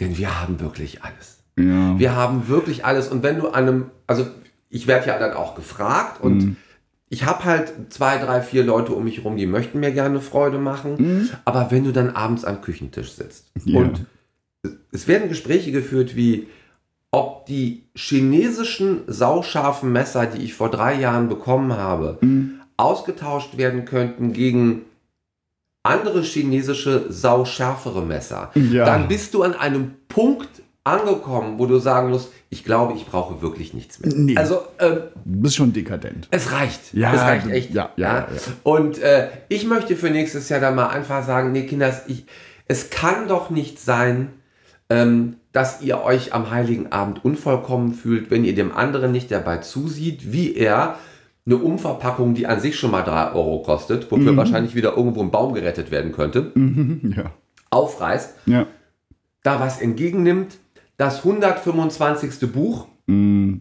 Denn 0.00 0.16
wir 0.16 0.40
haben 0.40 0.60
wirklich 0.60 1.02
alles. 1.02 1.38
ja. 1.58 1.98
Wir 1.98 2.14
haben 2.14 2.48
wirklich 2.48 2.84
alles. 2.84 3.08
Und 3.08 3.22
wenn 3.22 3.38
du 3.38 3.48
an 3.48 3.66
einem, 3.68 3.90
also 4.06 4.26
ich 4.70 4.86
werde 4.86 5.06
ja 5.08 5.18
dann 5.18 5.32
auch 5.34 5.54
gefragt 5.54 6.20
und 6.22 6.56
ich 7.08 7.24
habe 7.24 7.44
halt 7.44 7.72
zwei, 7.90 8.18
drei, 8.18 8.42
vier 8.42 8.64
Leute 8.64 8.92
um 8.92 9.04
mich 9.04 9.16
herum, 9.18 9.36
die 9.36 9.46
möchten 9.46 9.80
mir 9.80 9.92
gerne 9.92 10.20
Freude 10.20 10.58
machen. 10.58 11.30
Aber 11.44 11.70
wenn 11.70 11.84
du 11.84 11.92
dann 11.92 12.10
abends 12.10 12.44
am 12.44 12.60
Küchentisch 12.60 13.12
sitzt 13.12 13.50
Ja. 13.64 13.80
und 13.80 14.04
es 14.92 15.08
werden 15.08 15.28
Gespräche 15.28 15.72
geführt 15.72 16.16
wie, 16.16 16.48
ob 17.10 17.46
die 17.46 17.84
chinesischen 17.94 19.00
sauscharfen 19.06 19.90
Messer, 19.90 20.26
die 20.26 20.42
ich 20.44 20.52
vor 20.54 20.70
drei 20.70 20.94
Jahren 21.00 21.28
bekommen 21.30 21.72
habe, 21.72 22.18
ausgetauscht 22.76 23.56
werden 23.56 23.84
könnten 23.86 24.32
gegen 24.34 24.82
andere 25.88 26.22
chinesische 26.22 27.06
sauschärfere 27.08 28.02
Messer, 28.02 28.50
Ja. 28.54 28.84
dann 28.84 29.08
bist 29.08 29.34
du 29.34 29.42
an 29.42 29.54
einem 29.54 29.92
Punkt 30.08 30.48
angekommen, 30.84 31.58
wo 31.58 31.66
du 31.66 31.78
sagen 31.78 32.10
musst, 32.10 32.30
ich 32.50 32.64
glaube, 32.64 32.94
ich 32.94 33.04
brauche 33.04 33.42
wirklich 33.42 33.74
nichts 33.74 34.00
mehr. 34.00 34.12
Nee. 34.14 34.36
Also 34.36 34.60
ähm, 34.78 34.98
Du 35.24 35.40
bist 35.42 35.56
schon 35.56 35.72
dekadent. 35.72 36.28
es 36.30 36.50
reicht. 36.52 36.94
Ja, 36.94 37.12
es 37.12 37.20
reicht 37.20 37.46
echt. 37.50 37.74
ja, 37.74 37.90
ja, 37.96 38.18
ja. 38.20 38.26
Und 38.62 38.98
äh, 38.98 39.28
ich 39.48 39.66
möchte 39.66 39.96
für 39.96 40.08
nächstes 40.08 40.48
Jahr 40.48 40.60
dann 40.60 40.74
mal 40.74 40.86
einfach 40.88 41.26
sagen, 41.26 41.52
nee, 41.52 41.66
Kinders, 41.66 42.02
ich, 42.06 42.24
es 42.66 42.88
kann 42.88 43.28
doch 43.28 43.50
nicht 43.50 43.78
sein, 43.78 44.30
ähm, 44.88 45.36
dass 45.52 45.82
ihr 45.82 46.02
euch 46.02 46.32
am 46.32 46.50
Heiligen 46.50 46.90
Abend 46.92 47.22
unvollkommen 47.22 47.92
fühlt, 47.92 48.30
wenn 48.30 48.44
ihr 48.44 48.54
dem 48.54 48.74
anderen 48.74 49.12
nicht 49.12 49.30
dabei 49.30 49.58
zusieht, 49.58 50.32
wie 50.32 50.54
er 50.54 50.96
eine 51.48 51.56
Umverpackung, 51.56 52.34
die 52.34 52.46
an 52.46 52.60
sich 52.60 52.78
schon 52.78 52.90
mal 52.90 53.02
3 53.02 53.32
Euro 53.32 53.62
kostet, 53.62 54.10
wofür 54.10 54.36
wahrscheinlich 54.36 54.74
wieder 54.74 54.96
irgendwo 54.96 55.22
ein 55.22 55.30
Baum 55.30 55.54
gerettet 55.54 55.90
werden 55.90 56.12
könnte, 56.12 56.52
Mhm, 56.54 57.14
ja. 57.16 57.30
aufreißt, 57.70 58.34
Ja. 58.46 58.66
da 59.42 59.58
was 59.58 59.80
entgegennimmt, 59.80 60.58
das 60.98 61.24
125. 61.24 62.52
Buch, 62.52 62.86
Mm, 63.06 63.60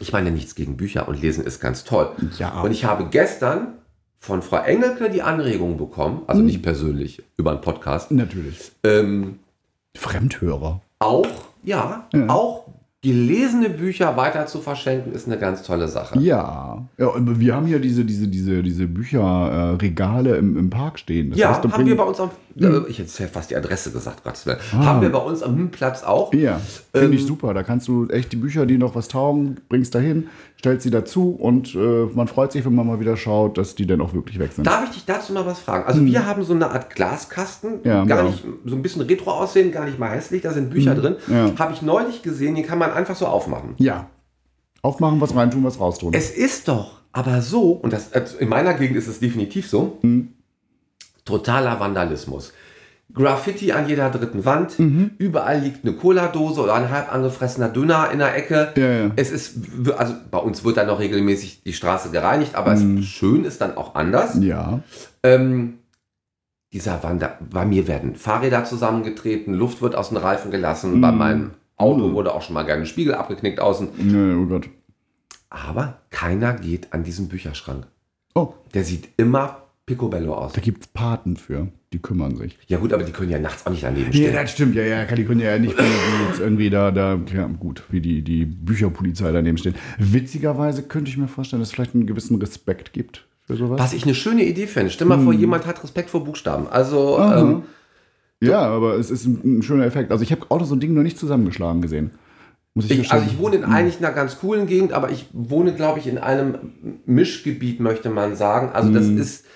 ich 0.00 0.10
meine 0.14 0.30
nichts 0.30 0.54
gegen 0.54 0.78
Bücher 0.78 1.06
und 1.08 1.20
Lesen 1.20 1.44
ist 1.44 1.60
ganz 1.60 1.84
toll. 1.84 2.08
Ja. 2.38 2.62
Und 2.62 2.70
ich 2.70 2.86
habe 2.86 3.08
gestern 3.10 3.74
von 4.18 4.40
Frau 4.40 4.56
Engelke 4.56 5.10
die 5.10 5.20
Anregung 5.20 5.76
bekommen, 5.76 6.22
also 6.26 6.38
Hm. 6.40 6.46
nicht 6.46 6.62
persönlich, 6.62 7.22
über 7.36 7.50
einen 7.50 7.60
Podcast, 7.60 8.10
Natürlich. 8.10 8.72
ähm, 8.84 9.38
Fremdhörer. 9.94 10.80
auch, 10.98 11.26
ja, 11.62 12.08
Ja. 12.14 12.28
auch 12.28 12.64
gelesene 13.06 13.70
Bücher 13.70 14.16
weiter 14.16 14.46
zu 14.46 14.60
verschenken, 14.60 15.12
ist 15.12 15.28
eine 15.28 15.38
ganz 15.38 15.62
tolle 15.62 15.86
Sache. 15.86 16.18
Ja. 16.18 16.88
ja 16.98 17.12
wir 17.16 17.54
haben 17.54 17.66
hier 17.66 17.78
diese, 17.78 18.04
diese, 18.04 18.26
diese, 18.26 18.64
diese 18.64 18.88
Bücherregale 18.88 20.34
äh, 20.34 20.38
im, 20.38 20.56
im 20.56 20.70
Park 20.70 20.98
stehen. 20.98 21.30
Das 21.30 21.38
Ja, 21.38 21.50
heißt, 21.54 21.72
haben 21.72 21.86
wir 21.86 21.96
bei 21.96 22.02
uns 22.02 22.18
am, 22.18 22.30
äh, 22.58 22.80
ich 22.88 22.98
hätte 22.98 23.22
ja 23.22 23.28
fast 23.28 23.52
die 23.52 23.56
Adresse 23.56 23.92
gesagt, 23.92 24.24
Gottes 24.24 24.44
Willen. 24.46 24.58
Ah. 24.72 24.86
Haben 24.86 25.02
wir 25.02 25.10
bei 25.10 25.20
uns 25.20 25.44
am 25.44 25.68
Platz 25.68 26.02
auch. 26.02 26.34
Ja, 26.34 26.60
finde 26.92 27.06
Ähm, 27.06 27.12
ich 27.12 27.24
super. 27.24 27.54
Da 27.54 27.62
kannst 27.62 27.86
du 27.86 28.08
echt 28.08 28.32
die 28.32 28.36
Bücher, 28.36 28.66
die 28.66 28.76
noch 28.76 28.96
was 28.96 29.06
taugen, 29.06 29.58
bringst 29.68 29.94
dahin, 29.94 30.26
stellst 30.58 30.84
sie 30.84 30.90
dazu 30.90 31.30
und 31.30 31.74
äh, 31.74 32.06
man 32.14 32.28
freut 32.28 32.50
sich, 32.52 32.64
wenn 32.64 32.74
man 32.74 32.86
mal 32.86 32.98
wieder 32.98 33.16
schaut, 33.16 33.58
dass 33.58 33.74
die 33.74 33.86
dann 33.86 34.00
auch 34.00 34.14
wirklich 34.14 34.38
weg 34.38 34.52
sind. 34.52 34.66
Darf 34.66 34.84
ich 34.84 34.90
dich 34.90 35.04
dazu 35.04 35.32
mal 35.32 35.44
was 35.46 35.60
fragen? 35.60 35.84
Also 35.86 36.04
wir 36.04 36.26
haben 36.26 36.42
so 36.44 36.54
eine 36.54 36.70
Art 36.70 36.94
Glaskasten, 36.94 37.70
Hm. 37.74 37.80
Ja, 37.84 38.04
gar 38.04 38.18
genau. 38.18 38.30
nicht 38.30 38.44
so 38.64 38.74
ein 38.74 38.82
bisschen 38.82 39.02
retro 39.02 39.30
aussehen, 39.32 39.70
gar 39.72 39.84
nicht 39.84 39.98
mal 39.98 40.10
hässlich, 40.10 40.42
da 40.42 40.52
sind 40.52 40.70
Bücher 40.70 40.94
drin. 40.94 41.16
Hm. 41.26 41.34
ja. 41.34 41.52
Habe 41.58 41.72
ich 41.74 41.82
neulich 41.82 42.22
gesehen, 42.22 42.54
die 42.54 42.62
kann 42.62 42.78
man 42.78 42.90
einfach 42.92 43.16
so 43.16 43.26
aufmachen. 43.26 43.74
Ja. 43.78 44.08
Aufmachen, 44.82 45.20
was 45.20 45.34
reintun, 45.34 45.64
was 45.64 45.78
raustun. 45.80 46.14
Es 46.14 46.30
ist 46.30 46.68
doch 46.68 47.00
aber 47.12 47.40
so, 47.42 47.72
und 47.72 47.92
das, 47.92 48.12
also 48.12 48.36
in 48.38 48.48
meiner 48.48 48.74
Gegend 48.74 48.96
ist 48.96 49.06
es 49.08 49.20
definitiv 49.20 49.68
so, 49.68 49.98
Hm. 50.02 50.28
totaler 51.24 51.78
Vandalismus. 51.80 52.52
Graffiti 53.14 53.72
an 53.72 53.88
jeder 53.88 54.10
dritten 54.10 54.44
Wand, 54.44 54.78
Mhm. 54.78 55.12
überall 55.18 55.60
liegt 55.60 55.84
eine 55.84 55.94
Cola-Dose 55.94 56.60
oder 56.60 56.74
ein 56.74 56.90
halb 56.90 57.12
angefressener 57.12 57.68
Döner 57.68 58.10
in 58.10 58.18
der 58.18 58.36
Ecke. 58.36 58.72
Ja, 58.76 58.90
ja. 59.06 59.10
Es 59.16 59.30
ist, 59.30 59.54
also 59.96 60.14
bei 60.30 60.38
uns 60.38 60.64
wird 60.64 60.76
dann 60.76 60.88
noch 60.88 60.98
regelmäßig 60.98 61.62
die 61.62 61.72
Straße 61.72 62.10
gereinigt, 62.10 62.54
aber 62.56 62.72
es 62.72 62.84
schön 63.04 63.44
ist 63.44 63.60
dann 63.60 63.76
auch 63.76 63.94
anders. 63.94 64.34
Mhm. 64.34 64.42
ja. 64.42 64.80
Ähm, 65.22 65.78
dieser 66.72 67.02
Wander, 67.04 67.38
bei 67.48 67.64
mir 67.64 67.86
werden 67.88 68.16
Fahrräder 68.16 68.64
zusammengetreten, 68.64 69.54
Luft 69.54 69.80
wird 69.80 69.94
aus 69.94 70.08
den 70.10 70.18
Reifen 70.18 70.50
gelassen, 70.50 71.00
bei 71.00 71.12
meinem 71.12 71.52
Auto 71.76 72.08
Mhm. 72.08 72.14
wurde 72.14 72.34
auch 72.34 72.42
schon 72.42 72.54
mal 72.54 72.64
gerne 72.64 72.82
ein 72.82 72.86
Spiegel 72.86 73.14
abgeknickt 73.14 73.60
außen. 73.60 73.88
ja. 74.12 74.36
Oh 74.36 74.46
Gott. 74.46 74.68
Aber 75.48 75.98
keiner 76.10 76.54
geht 76.54 76.92
an 76.92 77.04
diesen 77.04 77.28
Bücherschrank. 77.28 77.86
Oh, 78.34 78.52
Der 78.74 78.82
sieht 78.84 79.08
immer 79.16 79.62
picobello 79.86 80.34
aus. 80.34 80.52
da 80.52 80.60
gibt 80.60 80.82
es 80.82 80.86
Paten 80.88 81.36
für. 81.36 81.68
Die 81.96 82.02
kümmern 82.02 82.36
sich. 82.36 82.58
Ja 82.66 82.76
gut, 82.76 82.92
aber 82.92 83.04
die 83.04 83.12
können 83.12 83.30
ja 83.30 83.38
nachts 83.38 83.64
auch 83.64 83.70
nicht 83.70 83.82
daneben 83.82 84.12
stehen. 84.12 84.34
Ja, 84.34 84.42
das 84.42 84.50
stimmt. 84.52 84.74
Ja, 84.74 84.82
ja, 84.82 85.04
die 85.06 85.24
können 85.24 85.40
ja 85.40 85.58
nicht 85.58 85.74
irgendwie 86.38 86.68
da, 86.68 86.90
da, 86.90 87.18
ja, 87.34 87.46
gut, 87.46 87.84
wie 87.88 88.02
die, 88.02 88.20
die 88.20 88.44
Bücherpolizei 88.44 89.32
daneben 89.32 89.56
steht. 89.56 89.76
Witzigerweise 89.98 90.82
könnte 90.82 91.10
ich 91.10 91.16
mir 91.16 91.26
vorstellen, 91.26 91.60
dass 91.60 91.70
es 91.70 91.74
vielleicht 91.74 91.94
einen 91.94 92.06
gewissen 92.06 92.36
Respekt 92.38 92.92
gibt 92.92 93.24
für 93.46 93.56
sowas. 93.56 93.80
Was 93.80 93.94
ich 93.94 94.04
eine 94.04 94.14
schöne 94.14 94.44
Idee 94.44 94.66
finde. 94.66 94.90
Stell 94.90 95.06
mal 95.06 95.18
vor, 95.18 95.32
jemand 95.32 95.64
hat 95.64 95.82
Respekt 95.82 96.10
vor 96.10 96.22
Buchstaben. 96.22 96.66
Also, 96.68 97.18
Hm. 97.18 97.38
Ähm, 97.48 97.62
Ja, 98.42 98.58
aber 98.60 98.96
es 98.98 99.10
ist 99.10 99.24
ein, 99.24 99.60
ein 99.60 99.62
schöner 99.62 99.86
Effekt. 99.86 100.10
Also 100.12 100.22
ich 100.22 100.32
habe 100.32 100.42
auch 100.50 100.62
so 100.66 100.74
ein 100.74 100.80
Ding 100.80 100.92
noch 100.92 101.02
nicht 101.02 101.16
zusammengeschlagen 101.18 101.80
gesehen. 101.80 102.10
Ich, 102.74 103.10
also 103.10 103.24
ich 103.26 103.38
wohne 103.38 103.56
in 103.56 103.64
eigentlich 103.64 104.04
einer 104.04 104.12
ganz 104.14 104.38
coolen 104.38 104.66
Gegend, 104.66 104.92
aber 104.92 105.10
ich 105.10 105.28
wohne, 105.32 105.72
glaube 105.72 105.98
ich, 105.98 106.06
in 106.06 106.18
einem 106.18 106.56
Mischgebiet, 107.06 107.80
möchte 107.80 108.10
man 108.10 108.36
sagen. 108.36 108.68
Also 108.74 108.92
das 108.92 109.06
Hm. 109.06 109.16
ist 109.16 109.46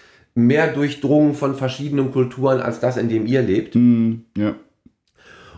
mehr 0.46 0.72
durchdrungen 0.72 1.34
von 1.34 1.54
verschiedenen 1.54 2.12
Kulturen 2.12 2.60
als 2.60 2.80
das, 2.80 2.96
in 2.96 3.08
dem 3.08 3.26
ihr 3.26 3.42
lebt. 3.42 3.74
Hm, 3.74 4.24
ja. 4.36 4.54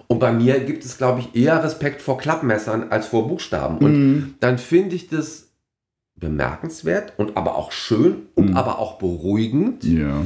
Und 0.08 0.18
bei 0.18 0.32
mir 0.32 0.60
gibt 0.60 0.84
es, 0.84 0.98
glaube 0.98 1.20
ich, 1.20 1.34
eher 1.34 1.62
Respekt 1.64 2.02
vor 2.02 2.18
Klappmessern 2.18 2.88
als 2.90 3.06
vor 3.06 3.28
Buchstaben. 3.28 3.78
Und 3.78 3.92
Hm. 3.94 4.34
dann 4.40 4.58
finde 4.58 4.94
ich 4.96 5.08
das 5.08 5.48
bemerkenswert 6.16 7.14
und 7.16 7.36
aber 7.36 7.56
auch 7.56 7.72
schön 7.72 8.26
und 8.34 8.50
Mhm. 8.50 8.56
aber 8.56 8.78
auch 8.78 8.98
beruhigend, 8.98 9.84
Ja. 9.84 10.24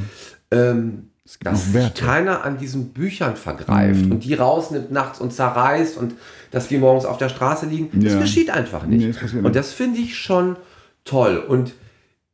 ähm, 0.51 1.11
dass 1.43 1.73
sich 1.73 1.95
keiner 1.95 2.45
an 2.45 2.59
diesen 2.59 2.91
Büchern 2.91 3.35
vergreift 3.37 4.11
und 4.11 4.23
die 4.25 4.35
rausnimmt 4.35 4.93
nachts 4.93 5.21
und 5.21 5.33
zerreißt 5.33 5.97
und 5.97 6.15
dass 6.53 6.69
die 6.69 6.79
morgens 6.79 7.05
auf 7.05 7.17
der 7.19 7.29
Straße 7.29 7.67
liegen. 7.67 7.89
Das 8.01 8.13
Ja. 8.15 8.21
geschieht 8.21 8.51
einfach 8.51 8.87
nicht. 8.87 9.07
Nee, 9.07 9.13
das 9.21 9.33
und 9.33 9.57
das 9.57 9.73
finde 9.73 9.99
ich 10.01 10.17
schon 10.17 10.57
toll. 11.05 11.39
Und 11.39 11.73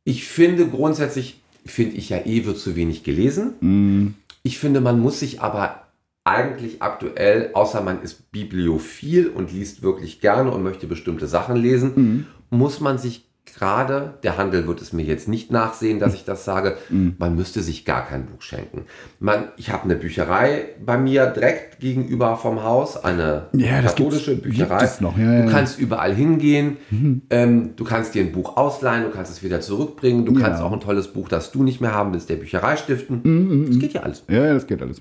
ich 0.03 0.27
finde 0.27 0.67
grundsätzlich, 0.67 1.41
finde 1.65 1.95
ich 1.97 2.09
ja 2.09 2.17
eh, 2.25 2.45
wird 2.45 2.57
zu 2.57 2.75
wenig 2.75 3.03
gelesen. 3.03 3.53
Mhm. 3.61 4.13
Ich 4.43 4.59
finde, 4.59 4.81
man 4.81 4.99
muss 4.99 5.19
sich 5.19 5.41
aber 5.41 5.83
eigentlich 6.25 6.81
aktuell, 6.81 7.51
außer 7.53 7.81
man 7.81 8.01
ist 8.01 8.31
bibliophil 8.31 9.27
und 9.27 9.51
liest 9.51 9.81
wirklich 9.83 10.21
gerne 10.21 10.51
und 10.51 10.63
möchte 10.63 10.87
bestimmte 10.87 11.27
Sachen 11.27 11.55
lesen, 11.55 11.91
Mhm. 11.95 12.25
muss 12.49 12.79
man 12.79 12.97
sich 12.97 13.25
gerade, 13.45 14.15
der 14.23 14.37
Handel 14.37 14.67
wird 14.67 14.81
es 14.81 14.93
mir 14.93 15.03
jetzt 15.03 15.27
nicht 15.27 15.51
nachsehen, 15.51 15.99
dass 15.99 16.13
ich 16.13 16.23
das 16.25 16.45
sage, 16.45 16.77
Mhm. 16.89 17.15
man 17.19 17.35
müsste 17.35 17.61
sich 17.61 17.85
gar 17.85 18.05
kein 18.07 18.25
Buch 18.25 18.41
schenken. 18.41 18.85
Man, 19.19 19.49
ich 19.57 19.69
habe 19.71 19.83
eine 19.83 19.95
Bücherei 19.95 20.69
bei 20.83 20.97
mir 20.97 21.27
direkt 21.27 21.79
gegenüber 21.79 22.37
vom 22.37 22.63
Haus, 22.63 23.03
eine 23.03 23.47
Ja, 23.53 23.81
das 23.81 23.95
katholische 23.95 24.35
Bücherei. 24.37 24.89
noch, 25.01 25.17
ja, 25.17 25.31
ja, 25.33 25.45
du 25.45 25.51
kannst 25.51 25.77
überall 25.77 26.15
hingehen, 26.15 26.77
Mhm. 26.89 27.21
ähm, 27.29 27.75
du 27.75 27.83
kannst 27.83 28.15
dir 28.15 28.23
ein 28.23 28.31
Buch 28.31 28.57
ausleihen, 28.57 29.03
du 29.03 29.09
kannst 29.11 29.31
es 29.31 29.43
wieder 29.43 29.59
zurückbringen, 29.61 30.25
du 30.25 30.33
kannst 30.33 30.61
auch 30.61 30.71
ein 30.71 30.79
tolles 30.79 31.09
Buch, 31.09 31.27
das 31.29 31.51
du 31.51 31.63
nicht 31.63 31.81
mehr 31.81 31.93
haben 31.93 32.13
willst, 32.13 32.29
der 32.29 32.37
Bücherei 32.37 32.77
stiften. 32.77 33.21
Mhm, 33.23 33.67
Das 33.67 33.79
geht 33.79 33.93
ja 33.93 34.01
alles. 34.01 34.23
Ja, 34.29 34.45
ja, 34.45 34.53
das 34.53 34.65
geht 34.67 34.81
alles. 34.81 34.99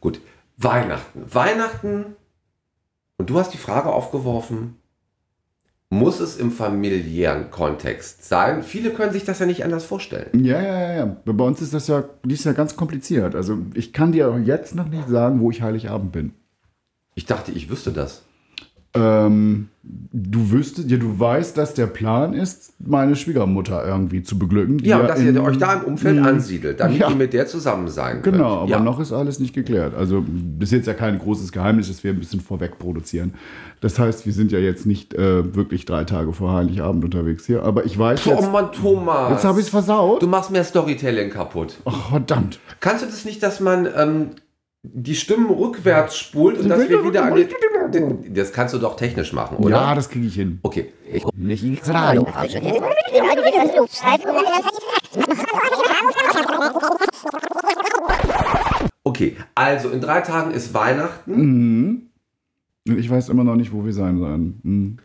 Gut, 0.00 0.20
Weihnachten. 0.58 1.22
Weihnachten, 1.32 2.04
und 3.18 3.30
du 3.30 3.38
hast 3.38 3.52
die 3.52 3.58
Frage 3.58 3.88
aufgeworfen, 3.90 4.76
muss 5.92 6.20
es 6.20 6.38
im 6.38 6.50
familiären 6.50 7.50
Kontext 7.50 8.24
sein? 8.24 8.62
Viele 8.62 8.90
können 8.90 9.12
sich 9.12 9.24
das 9.24 9.40
ja 9.40 9.46
nicht 9.46 9.62
anders 9.62 9.84
vorstellen. 9.84 10.42
Ja, 10.42 10.60
ja, 10.60 10.80
ja, 10.80 10.92
ja. 10.94 11.16
Bei 11.26 11.44
uns 11.44 11.60
ist 11.60 11.74
das 11.74 11.86
ja, 11.86 12.04
die 12.24 12.32
ist 12.32 12.44
ja 12.44 12.52
ganz 12.52 12.76
kompliziert. 12.76 13.34
Also 13.34 13.58
ich 13.74 13.92
kann 13.92 14.10
dir 14.10 14.30
auch 14.30 14.38
jetzt 14.38 14.74
noch 14.74 14.88
nicht 14.88 15.06
sagen, 15.06 15.40
wo 15.40 15.50
ich 15.50 15.60
Heiligabend 15.60 16.10
bin. 16.10 16.32
Ich 17.14 17.26
dachte, 17.26 17.52
ich 17.52 17.68
wüsste 17.68 17.92
das. 17.92 18.22
Ähm, 18.94 19.68
du 20.12 20.50
wüsstest, 20.50 20.90
ja, 20.90 20.98
du 20.98 21.18
weißt, 21.18 21.56
dass 21.56 21.72
der 21.74 21.86
Plan 21.86 22.34
ist, 22.34 22.74
meine 22.78 23.16
Schwiegermutter 23.16 23.84
irgendwie 23.86 24.22
zu 24.22 24.38
beglücken. 24.38 24.78
Ja, 24.80 24.98
und 25.00 25.08
dass 25.08 25.18
in- 25.20 25.34
ihr 25.34 25.42
euch 25.42 25.56
da 25.56 25.74
im 25.74 25.84
Umfeld 25.84 26.18
Mhm. 26.20 26.26
ansiedelt, 26.26 26.78
damit 26.80 26.98
Ja. 26.98 27.08
ihr 27.08 27.16
mit 27.16 27.32
der 27.32 27.46
zusammen 27.46 27.88
sein 27.88 28.20
könnt. 28.22 28.36
Genau, 28.36 28.58
aber 28.58 28.68
ja. 28.70 28.80
noch 28.80 29.00
ist 29.00 29.12
alles 29.12 29.40
nicht 29.40 29.54
geklärt. 29.54 29.94
Also 29.94 30.24
das 30.58 30.68
ist 30.68 30.72
jetzt 30.72 30.86
ja 30.86 30.94
kein 30.94 31.18
großes 31.18 31.52
Geheimnis, 31.52 31.88
dass 31.88 32.04
wir 32.04 32.12
ein 32.12 32.18
bisschen 32.18 32.40
vorweg 32.40 32.78
produzieren. 32.78 33.32
Das 33.80 33.98
heißt, 33.98 34.26
wir 34.26 34.32
sind 34.34 34.52
ja 34.52 34.58
jetzt 34.58 34.84
nicht 34.86 35.14
äh, 35.14 35.54
wirklich 35.54 35.86
drei 35.86 36.04
Tage 36.04 36.32
vor 36.34 36.52
Heiligabend 36.52 37.02
unterwegs 37.04 37.46
hier. 37.46 37.62
Aber 37.62 37.84
ich 37.86 37.98
weiß 37.98 38.26
Oh 38.26 38.30
jetzt, 38.30 38.52
Mann, 38.52 38.70
Thomas. 38.72 39.30
jetzt 39.32 39.44
habe 39.44 39.58
ich 39.58 39.64
es 39.66 39.70
versaut. 39.70 40.22
Du 40.22 40.26
machst 40.28 40.50
mehr 40.50 40.64
Storytelling 40.64 41.30
kaputt. 41.30 41.78
Ach, 41.86 42.10
verdammt. 42.10 42.60
Kannst 42.80 43.02
du 43.02 43.06
das 43.06 43.24
nicht, 43.24 43.42
dass 43.42 43.58
man 43.58 43.88
ähm, 43.96 44.26
die 44.82 45.14
Stimmen 45.14 45.48
rückwärts 45.50 46.18
spult 46.18 46.58
und 46.58 46.68
dass 46.68 46.88
wir 46.88 47.04
wieder 47.04 47.24
an 47.24 47.34
den, 47.92 48.34
Das 48.34 48.52
kannst 48.52 48.74
du 48.74 48.78
doch 48.78 48.96
technisch 48.96 49.32
machen, 49.32 49.58
oder? 49.58 49.76
Ja, 49.76 49.94
das 49.94 50.08
kriege 50.08 50.26
ich 50.26 50.34
hin. 50.34 50.58
Okay. 50.62 50.92
Ich, 51.12 51.24
okay, 59.04 59.36
also 59.54 59.90
in 59.90 60.00
drei 60.00 60.20
Tagen 60.22 60.50
ist 60.52 60.74
Weihnachten. 60.74 61.36
Mhm. 61.36 62.08
Ich 62.84 63.08
weiß 63.08 63.28
immer 63.28 63.44
noch 63.44 63.54
nicht, 63.54 63.72
wo 63.72 63.84
wir 63.84 63.92
sein 63.92 64.18
sollen. 64.18 64.60
Mhm. 64.62 64.96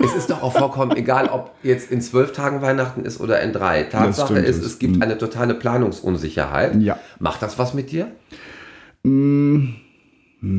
Es 0.00 0.14
ist 0.14 0.30
doch 0.30 0.42
auch 0.42 0.52
vollkommen 0.52 0.96
egal, 0.96 1.28
ob 1.28 1.52
jetzt 1.62 1.90
in 1.90 2.00
zwölf 2.00 2.32
Tagen 2.32 2.62
Weihnachten 2.62 3.04
ist 3.04 3.20
oder 3.20 3.40
in 3.40 3.52
drei. 3.52 3.84
Tatsache 3.84 4.38
ist, 4.38 4.62
es 4.62 4.78
gibt 4.78 4.96
mhm. 4.96 5.02
eine 5.02 5.18
totale 5.18 5.54
Planungsunsicherheit. 5.54 6.76
Ja. 6.76 6.98
Macht 7.18 7.42
das 7.42 7.58
was 7.58 7.74
mit 7.74 7.90
dir? 7.90 8.08
Mm, 9.02 9.74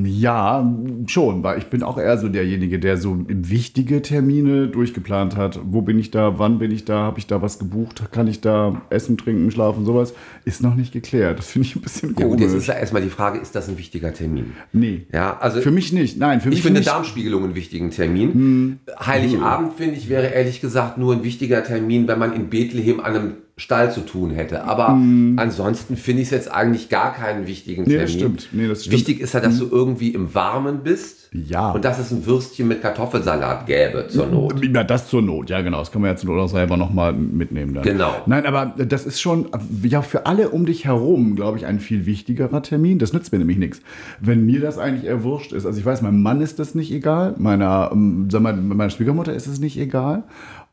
Ja, 0.05 0.69
schon, 1.05 1.43
weil 1.43 1.59
ich 1.59 1.67
bin 1.67 1.81
auch 1.83 1.97
eher 1.97 2.17
so 2.17 2.27
derjenige, 2.27 2.79
der 2.79 2.97
so 2.97 3.23
wichtige 3.27 4.01
Termine 4.01 4.67
durchgeplant 4.67 5.37
hat. 5.37 5.59
Wo 5.63 5.81
bin 5.81 5.97
ich 5.99 6.11
da, 6.11 6.39
wann 6.39 6.59
bin 6.59 6.71
ich 6.71 6.83
da, 6.85 6.99
habe 6.99 7.19
ich 7.19 7.27
da 7.27 7.41
was 7.41 7.57
gebucht, 7.59 8.03
kann 8.11 8.27
ich 8.27 8.41
da 8.41 8.81
essen, 8.89 9.17
trinken, 9.17 9.49
schlafen, 9.51 9.85
sowas, 9.85 10.13
ist 10.45 10.61
noch 10.61 10.75
nicht 10.75 10.91
geklärt. 10.91 11.39
Das 11.39 11.47
finde 11.47 11.67
ich 11.67 11.75
ein 11.75 11.81
bisschen 11.81 12.15
Ja, 12.17 12.25
gut, 12.27 12.39
jetzt 12.39 12.47
ist 12.47 12.53
komisch. 12.53 12.67
ja 12.67 12.73
erstmal 12.75 13.01
die 13.01 13.09
Frage, 13.09 13.39
ist 13.39 13.55
das 13.55 13.69
ein 13.69 13.77
wichtiger 13.77 14.13
Termin? 14.13 14.53
nee, 14.73 15.05
Ja, 15.13 15.37
also 15.39 15.61
für 15.61 15.71
mich 15.71 15.93
nicht. 15.93 16.17
Nein, 16.17 16.41
für 16.41 16.49
mich 16.49 16.57
ich 16.59 16.63
finde 16.63 16.79
nicht. 16.79 16.89
Hm. 16.89 16.93
Darmspiegelung 16.95 17.43
einen 17.45 17.55
wichtigen 17.55 17.91
Termin. 17.91 18.79
Heiligabend, 19.05 19.73
finde 19.73 19.95
ich, 19.95 20.09
wäre 20.09 20.27
ehrlich 20.27 20.59
gesagt 20.59 20.97
nur 20.97 21.13
ein 21.13 21.23
wichtiger 21.23 21.63
Termin, 21.63 22.07
wenn 22.07 22.19
man 22.19 22.33
in 22.33 22.49
Bethlehem 22.49 22.99
an 22.99 23.15
einem 23.15 23.31
Stall 23.59 23.91
zu 23.91 24.01
tun 24.01 24.29
hätte. 24.29 24.65
Aber 24.65 24.89
ansonsten 24.89 25.97
finde 25.97 26.21
ich 26.21 26.27
es 26.27 26.31
jetzt 26.31 26.51
eigentlich 26.51 26.89
gar 26.89 27.13
keinen 27.13 27.47
wichtigen 27.47 27.85
Hm. 27.85 27.91
Nee, 27.91 27.97
Termin. 27.97 28.05
das 28.05 28.13
stimmt. 28.13 28.49
Nee, 28.51 28.67
das 28.67 28.81
stimmt. 28.81 28.93
Wichtig 28.93 29.19
ist 29.19 29.33
ja, 29.33 29.39
dass 29.39 29.57
du 29.57 29.67
irgendwie 29.71 30.09
im 30.09 30.35
Warmen 30.35 30.81
bist. 30.83 31.29
Ja. 31.33 31.71
Und 31.71 31.83
dass 31.83 31.99
es 31.99 32.11
ein 32.11 32.25
Würstchen 32.25 32.67
mit 32.67 32.81
Kartoffelsalat 32.81 33.65
gäbe 33.65 34.07
zur 34.07 34.27
Not. 34.27 34.63
Ja, 34.63 34.83
das 34.83 35.09
zur 35.09 35.21
Not, 35.21 35.49
ja 35.49 35.61
genau. 35.61 35.79
Das 35.79 35.91
kann 35.91 36.01
man 36.01 36.11
ja 36.11 36.15
zur 36.15 36.29
Not 36.33 36.39
auch 36.45 36.49
selber 36.49 36.77
nochmal 36.77 37.13
mitnehmen 37.13 37.73
dann. 37.73 37.83
Genau. 37.83 38.13
Nein, 38.27 38.45
aber 38.45 38.73
das 38.77 39.05
ist 39.05 39.19
schon, 39.19 39.47
ja, 39.83 40.01
für 40.03 40.25
alle 40.25 40.49
um 40.49 40.65
dich 40.65 40.85
herum, 40.85 41.35
glaube 41.35 41.57
ich, 41.57 41.65
ein 41.65 41.79
viel 41.79 42.05
wichtigerer 42.05 42.61
Termin. 42.61 42.99
Das 42.99 43.11
nützt 43.11 43.31
mir 43.31 43.39
nämlich 43.39 43.57
nichts. 43.57 43.81
Wenn 44.21 44.45
mir 44.45 44.61
das 44.61 44.77
eigentlich 44.77 45.05
eher 45.05 45.23
wurscht 45.23 45.51
ist, 45.51 45.65
also 45.65 45.77
ich 45.79 45.85
weiß, 45.85 46.01
meinem 46.01 46.21
Mann 46.21 46.41
ist 46.41 46.59
das 46.59 46.75
nicht 46.75 46.91
egal, 46.91 47.33
meiner, 47.37 47.89
ähm, 47.91 48.29
sag 48.31 48.41
mal, 48.41 48.55
meiner 48.55 48.89
Schwiegermutter 48.89 49.33
ist 49.33 49.47
es 49.47 49.59
nicht 49.59 49.77
egal. 49.79 50.23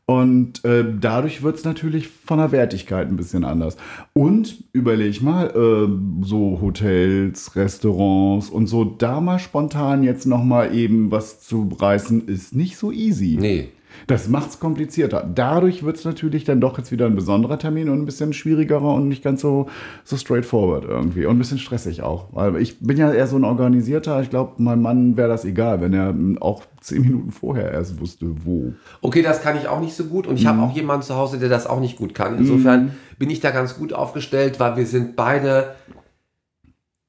Und 0.07 0.63
äh, 0.63 0.85
dadurch 0.99 1.41
wird 1.41 1.55
es 1.55 1.63
natürlich 1.63 2.07
von 2.09 2.37
der 2.37 2.51
Wertigkeit 2.51 3.07
ein 3.07 3.15
bisschen 3.15 3.43
anders. 3.43 3.75
Und 4.13 4.63
überleg 4.71 5.23
mal, 5.23 5.47
äh, 5.47 6.23
so 6.23 6.59
Hotels, 6.61 7.55
Restaurants 7.55 8.49
und 8.49 8.67
so, 8.67 8.85
da 8.85 9.19
mal 9.19 9.39
spontan 9.39 10.03
jetzt 10.03 10.27
nochmal 10.27 10.75
eben 10.75 11.09
was 11.09 11.41
zu 11.41 11.69
reißen, 11.79 12.27
ist 12.27 12.55
nicht 12.55 12.77
so 12.77 12.91
easy. 12.91 13.37
Nee. 13.39 13.69
Das 14.07 14.27
macht 14.27 14.49
es 14.49 14.59
komplizierter. 14.59 15.23
Dadurch 15.33 15.83
wird 15.83 15.97
es 15.97 16.05
natürlich 16.05 16.43
dann 16.43 16.61
doch 16.61 16.77
jetzt 16.77 16.91
wieder 16.91 17.05
ein 17.05 17.15
besonderer 17.15 17.57
Termin 17.59 17.89
und 17.89 17.99
ein 18.01 18.05
bisschen 18.05 18.33
schwierigerer 18.33 18.93
und 18.93 19.07
nicht 19.07 19.23
ganz 19.23 19.41
so, 19.41 19.67
so 20.03 20.17
straightforward 20.17 20.85
irgendwie. 20.85 21.25
Und 21.25 21.35
ein 21.35 21.39
bisschen 21.39 21.59
stressig 21.59 22.03
auch. 22.03 22.27
Weil 22.31 22.57
ich 22.57 22.79
bin 22.79 22.97
ja 22.97 23.11
eher 23.11 23.27
so 23.27 23.35
ein 23.35 23.43
Organisierter. 23.43 24.21
Ich 24.21 24.29
glaube, 24.29 24.61
meinem 24.61 24.81
Mann 24.81 25.17
wäre 25.17 25.29
das 25.29 25.45
egal, 25.45 25.81
wenn 25.81 25.93
er 25.93 26.13
auch 26.41 26.63
zehn 26.81 27.01
Minuten 27.01 27.31
vorher 27.31 27.71
erst 27.71 27.99
wusste, 27.99 28.27
wo. 28.45 28.73
Okay, 29.01 29.21
das 29.23 29.41
kann 29.41 29.57
ich 29.57 29.67
auch 29.67 29.79
nicht 29.79 29.95
so 29.95 30.05
gut 30.05 30.27
und 30.27 30.35
ich 30.35 30.43
Mhm. 30.43 30.49
habe 30.49 30.61
auch 30.61 30.75
jemanden 30.75 31.03
zu 31.03 31.15
Hause, 31.15 31.39
der 31.39 31.49
das 31.49 31.65
auch 31.67 31.79
nicht 31.79 31.97
gut 31.97 32.13
kann. 32.13 32.37
Insofern 32.37 32.91
bin 33.17 33.29
ich 33.29 33.39
da 33.39 33.51
ganz 33.51 33.75
gut 33.77 33.93
aufgestellt, 33.93 34.59
weil 34.59 34.77
wir 34.77 34.85
sind 34.85 35.15
beide 35.15 35.75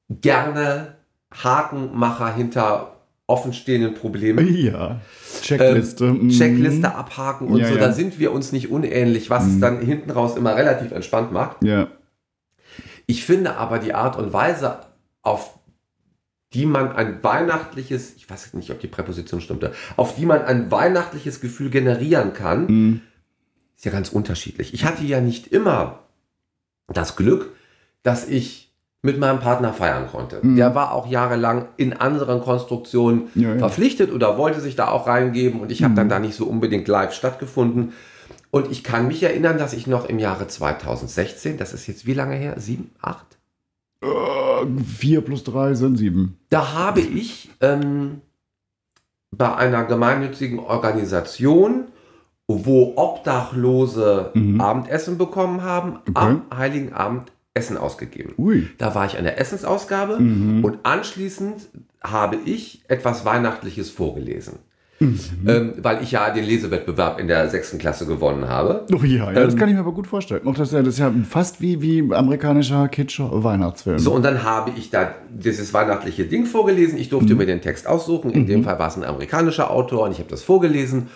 gerne 0.09 0.95
Hakenmacher 1.33 2.33
hinter 2.33 2.96
offenstehenden 3.27 3.93
Problemen. 3.93 4.47
Ja. 4.57 5.01
Checkliste. 5.41 6.05
Ähm, 6.05 6.27
mm. 6.27 6.29
Checkliste 6.29 6.95
abhaken 6.95 7.47
und 7.49 7.59
Ja, 7.59 7.67
so, 7.67 7.75
ja. 7.75 7.79
da 7.81 7.91
sind 7.91 8.17
wir 8.19 8.31
uns 8.31 8.51
nicht 8.51 8.71
unähnlich, 8.71 9.29
was 9.29 9.45
es 9.45 9.59
dann 9.59 9.81
hinten 9.81 10.09
raus 10.11 10.35
immer 10.35 10.55
relativ 10.55 10.91
entspannt 10.91 11.31
macht. 11.31 11.61
Ja. 11.61 11.87
Ich 13.05 13.23
finde 13.25 13.55
aber 13.57 13.79
die 13.79 13.93
Art 13.93 14.17
und 14.17 14.33
Weise, 14.33 14.79
auf 15.21 15.57
die 16.53 16.65
man 16.65 16.93
ein 16.93 17.21
weihnachtliches, 17.23 18.15
ich 18.15 18.29
weiß 18.29 18.53
nicht, 18.53 18.71
ob 18.71 18.79
die 18.79 18.87
Präposition 18.87 19.41
stimmte, 19.41 19.73
auf 19.97 20.15
die 20.15 20.25
man 20.25 20.41
ein 20.43 20.71
weihnachtliches 20.71 21.39
Gefühl 21.41 21.69
generieren 21.69 22.33
kann, 22.33 22.65
Mm. 22.67 23.01
ist 23.75 23.85
ja 23.85 23.91
ganz 23.91 24.09
unterschiedlich. 24.09 24.73
Ich 24.73 24.85
hatte 24.85 25.03
ja 25.03 25.19
nicht 25.21 25.47
immer 25.47 26.03
das 26.87 27.15
Glück, 27.17 27.51
dass 28.03 28.27
ich 28.27 28.66
mit 29.03 29.19
meinem 29.19 29.39
Partner 29.39 29.73
feiern 29.73 30.07
konnte. 30.07 30.41
Der 30.43 30.73
war 30.75 30.91
auch 30.93 31.07
jahrelang 31.07 31.67
in 31.77 31.93
anderen 31.93 32.41
Konstruktionen 32.41 33.29
Ja, 33.35 33.53
ja. 33.53 33.59
verpflichtet 33.59 34.11
oder 34.11 34.37
wollte 34.37 34.59
sich 34.59 34.75
da 34.75 34.89
auch 34.89 35.07
reingeben 35.07 35.59
und 35.61 35.71
ich 35.71 35.83
habe 35.83 35.93
dann 35.93 36.09
da 36.09 36.19
nicht 36.19 36.35
so 36.35 36.45
unbedingt 36.45 36.87
live 36.87 37.13
stattgefunden. 37.13 37.93
Und 38.49 38.71
ich 38.71 38.83
kann 38.83 39.07
mich 39.07 39.21
erinnern, 39.23 39.57
dass 39.57 39.73
ich 39.73 39.87
noch 39.87 40.07
im 40.09 40.19
Jahre 40.19 40.47
2016, 40.47 41.57
das 41.57 41.73
ist 41.73 41.85
jetzt 41.87 42.05
wie 42.07 42.13
lange 42.13 42.35
her? 42.35 42.55
Sieben, 42.59 42.91
acht? 43.01 43.37
Äh, 44.01 44.07
vier 44.83 45.21
plus 45.21 45.43
drei 45.43 45.73
sind 45.73 45.97
sieben. 45.97 46.37
Da 46.49 46.73
habe 46.73 47.01
ich 47.01 47.49
ähm, 47.61 48.21
bei 49.31 49.53
einer 49.55 49.83
gemeinnützigen 49.83 50.59
Organisation, 50.59 51.85
wo 52.47 52.93
Obdachlose 52.95 54.31
Mhm. 54.33 54.59
Abendessen 54.61 55.17
bekommen 55.17 55.61
haben, 55.63 55.99
am 56.13 56.43
Heiligen 56.55 56.93
Abend 56.93 57.31
Essen 57.57 57.75
ausgegeben. 57.77 58.33
Ui. 58.37 58.67
Da 58.77 58.93
war 58.95 59.05
ich 59.05 59.17
an 59.17 59.23
der 59.25 59.39
Essensausgabe 59.41 60.19
Mhm. 60.19 60.63
und 60.63 60.77
anschließend 60.83 61.67
habe 62.03 62.37
ich 62.45 62.81
etwas 62.87 63.25
Weihnachtliches 63.25 63.89
vorgelesen. 63.89 64.59
Mhm. 64.99 65.19
Ähm, 65.45 65.73
weil 65.83 66.01
ich 66.01 66.09
ja 66.11 66.31
den 66.31 66.43
Lesewettbewerb 66.43 67.19
in 67.19 67.27
der 67.27 67.49
sechsten 67.49 67.77
Klasse 67.77 68.07
gewonnen 68.07 68.49
habe. 68.49 68.83
Oh 68.91 69.03
ja, 69.03 69.31
ja 69.31 69.43
das 69.43 69.53
Ähm, 69.53 69.59
kann 69.59 69.69
ich 69.69 69.75
mir 69.75 69.81
aber 69.81 69.91
gut 69.91 70.07
vorstellen. 70.07 70.47
Auch 70.47 70.55
das, 70.55 70.69
ist 70.69 70.73
ja- 70.73 70.81
das 70.81 70.93
ist 70.95 70.99
ja 70.99 71.13
fast 71.29 71.61
wie, 71.61 71.83
wie 71.83 72.11
amerikanischer 72.11 72.87
Kitscher 72.87 73.29
Weihnachtsfilm. 73.43 73.99
So, 73.99 74.13
und 74.13 74.23
dann 74.25 74.41
habe 74.43 74.71
ich 74.75 74.89
da 74.89 75.13
dieses 75.29 75.71
weihnachtliche 75.71 76.25
Ding 76.25 76.47
vorgelesen. 76.47 76.97
Ich 76.97 77.09
durfte 77.09 77.35
mir 77.35 77.45
den 77.45 77.61
Text 77.61 77.85
aussuchen. 77.85 78.31
In 78.31 78.47
dem 78.47 78.63
Fall 78.63 78.79
war 78.79 78.87
es 78.87 78.95
ein 78.97 79.03
amerikanischer 79.03 79.69
Autor 79.69 80.05
und 80.05 80.13
ich 80.13 80.17
habe 80.19 80.29
das 80.31 80.41
vorgelesen. 80.41 81.07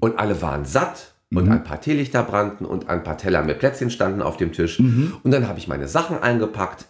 Und 0.00 0.18
alle 0.18 0.42
waren 0.42 0.64
satt 0.64 1.12
und 1.34 1.48
ein 1.50 1.62
paar 1.62 1.80
Teelichter 1.80 2.22
brannten 2.22 2.64
und 2.64 2.88
ein 2.88 3.02
paar 3.04 3.18
Teller 3.18 3.42
mit 3.42 3.58
Plätzchen 3.58 3.90
standen 3.90 4.22
auf 4.22 4.36
dem 4.38 4.52
Tisch. 4.52 4.78
Mhm. 4.78 5.14
Und 5.22 5.30
dann 5.30 5.46
habe 5.46 5.58
ich 5.58 5.68
meine 5.68 5.86
Sachen 5.88 6.22
eingepackt 6.22 6.86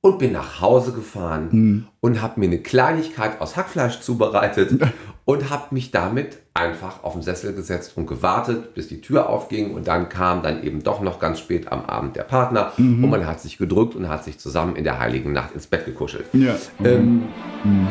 und 0.00 0.18
bin 0.18 0.32
nach 0.32 0.60
Hause 0.60 0.92
gefahren 0.92 1.48
Mhm. 1.50 1.86
und 2.00 2.22
habe 2.22 2.38
mir 2.38 2.46
eine 2.46 2.58
Kleinigkeit 2.58 3.40
aus 3.40 3.56
Hackfleisch 3.56 4.00
zubereitet 4.00 4.78
und 5.24 5.50
habe 5.50 5.74
mich 5.74 5.90
damit 5.90 6.38
einfach 6.52 7.02
auf 7.02 7.14
den 7.14 7.22
Sessel 7.22 7.52
gesetzt 7.54 7.96
und 7.96 8.06
gewartet, 8.06 8.74
bis 8.74 8.86
die 8.86 9.00
Tür 9.00 9.28
aufging 9.28 9.72
und 9.74 9.88
dann 9.88 10.08
kam 10.08 10.42
dann 10.42 10.62
eben 10.62 10.84
doch 10.84 11.00
noch 11.00 11.18
ganz 11.18 11.40
spät 11.40 11.72
am 11.72 11.86
Abend 11.86 12.14
der 12.14 12.22
Partner 12.24 12.72
Mhm. 12.76 13.02
und 13.02 13.10
man 13.10 13.26
hat 13.26 13.40
sich 13.40 13.58
gedrückt 13.58 13.96
und 13.96 14.08
hat 14.08 14.22
sich 14.24 14.38
zusammen 14.38 14.76
in 14.76 14.84
der 14.84 15.00
heiligen 15.00 15.32
Nacht 15.32 15.52
ins 15.52 15.66
Bett 15.66 15.84
gekuschelt. 15.84 16.26
Ja. 16.32 16.54
Ähm, 16.84 17.22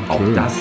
auch 0.07 0.19
schön. 0.19 0.35
das 0.35 0.53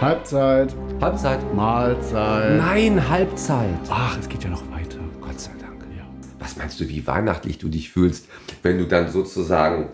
Halbzeit, 0.00 0.74
Halbzeit. 1.00 1.54
Mahlzeit. 1.54 2.56
Nein, 2.58 3.08
Halbzeit. 3.08 3.78
Ach, 3.90 4.18
es 4.18 4.28
geht 4.28 4.44
ja 4.44 4.50
noch 4.50 4.62
weiter. 4.70 4.98
Gott 5.20 5.38
sei 5.38 5.52
Dank. 5.60 5.82
Ja. 5.96 6.06
Was 6.38 6.56
meinst 6.56 6.80
du, 6.80 6.88
wie 6.88 7.06
weihnachtlich 7.06 7.58
du 7.58 7.68
dich 7.68 7.90
fühlst, 7.90 8.28
wenn 8.62 8.78
du 8.78 8.86
dann 8.86 9.10
sozusagen 9.10 9.90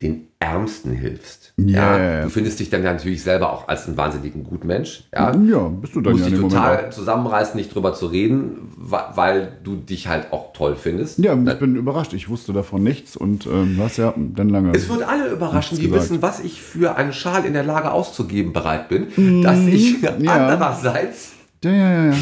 den 0.00 0.28
Ärmsten 0.38 0.92
hilfst? 0.92 1.41
Ja. 1.68 2.22
Du 2.22 2.30
findest 2.30 2.60
dich 2.60 2.70
dann 2.70 2.82
natürlich 2.82 3.22
selber 3.22 3.52
auch 3.52 3.68
als 3.68 3.86
einen 3.86 3.96
wahnsinnigen 3.96 4.44
Gutmensch. 4.44 5.04
Ja. 5.12 5.34
Ja, 5.36 5.68
bist 5.68 5.94
du 5.94 6.00
dann 6.00 6.12
musst 6.14 6.24
ja 6.24 6.30
dich 6.30 6.40
total 6.40 6.92
zusammenreißen, 6.92 7.56
nicht 7.56 7.74
drüber 7.74 7.94
zu 7.94 8.06
reden, 8.06 8.72
weil 8.76 9.52
du 9.62 9.76
dich 9.76 10.08
halt 10.08 10.32
auch 10.32 10.52
toll 10.52 10.76
findest. 10.76 11.18
Ja, 11.18 11.34
ich 11.34 11.58
bin 11.58 11.76
überrascht. 11.76 12.12
Ich 12.12 12.28
wusste 12.28 12.52
davon 12.52 12.82
nichts 12.82 13.16
und 13.16 13.46
ähm, 13.46 13.78
hast 13.80 13.96
ja 13.98 14.14
dann 14.16 14.48
lange. 14.48 14.72
Es 14.74 14.88
wird 14.88 15.02
alle 15.02 15.28
überraschen, 15.30 15.78
die 15.78 15.88
gesagt. 15.88 16.04
wissen, 16.04 16.22
was 16.22 16.40
ich 16.40 16.62
für 16.62 16.96
einen 16.96 17.12
Schal 17.12 17.44
in 17.44 17.52
der 17.52 17.64
Lage 17.64 17.92
auszugeben 17.92 18.52
bereit 18.52 18.88
bin, 18.88 19.42
dass 19.42 19.60
ich 19.60 20.00
ja. 20.02 20.10
andererseits 20.26 21.32
ja, 21.64 21.70
ja, 21.70 22.04
ja. 22.06 22.14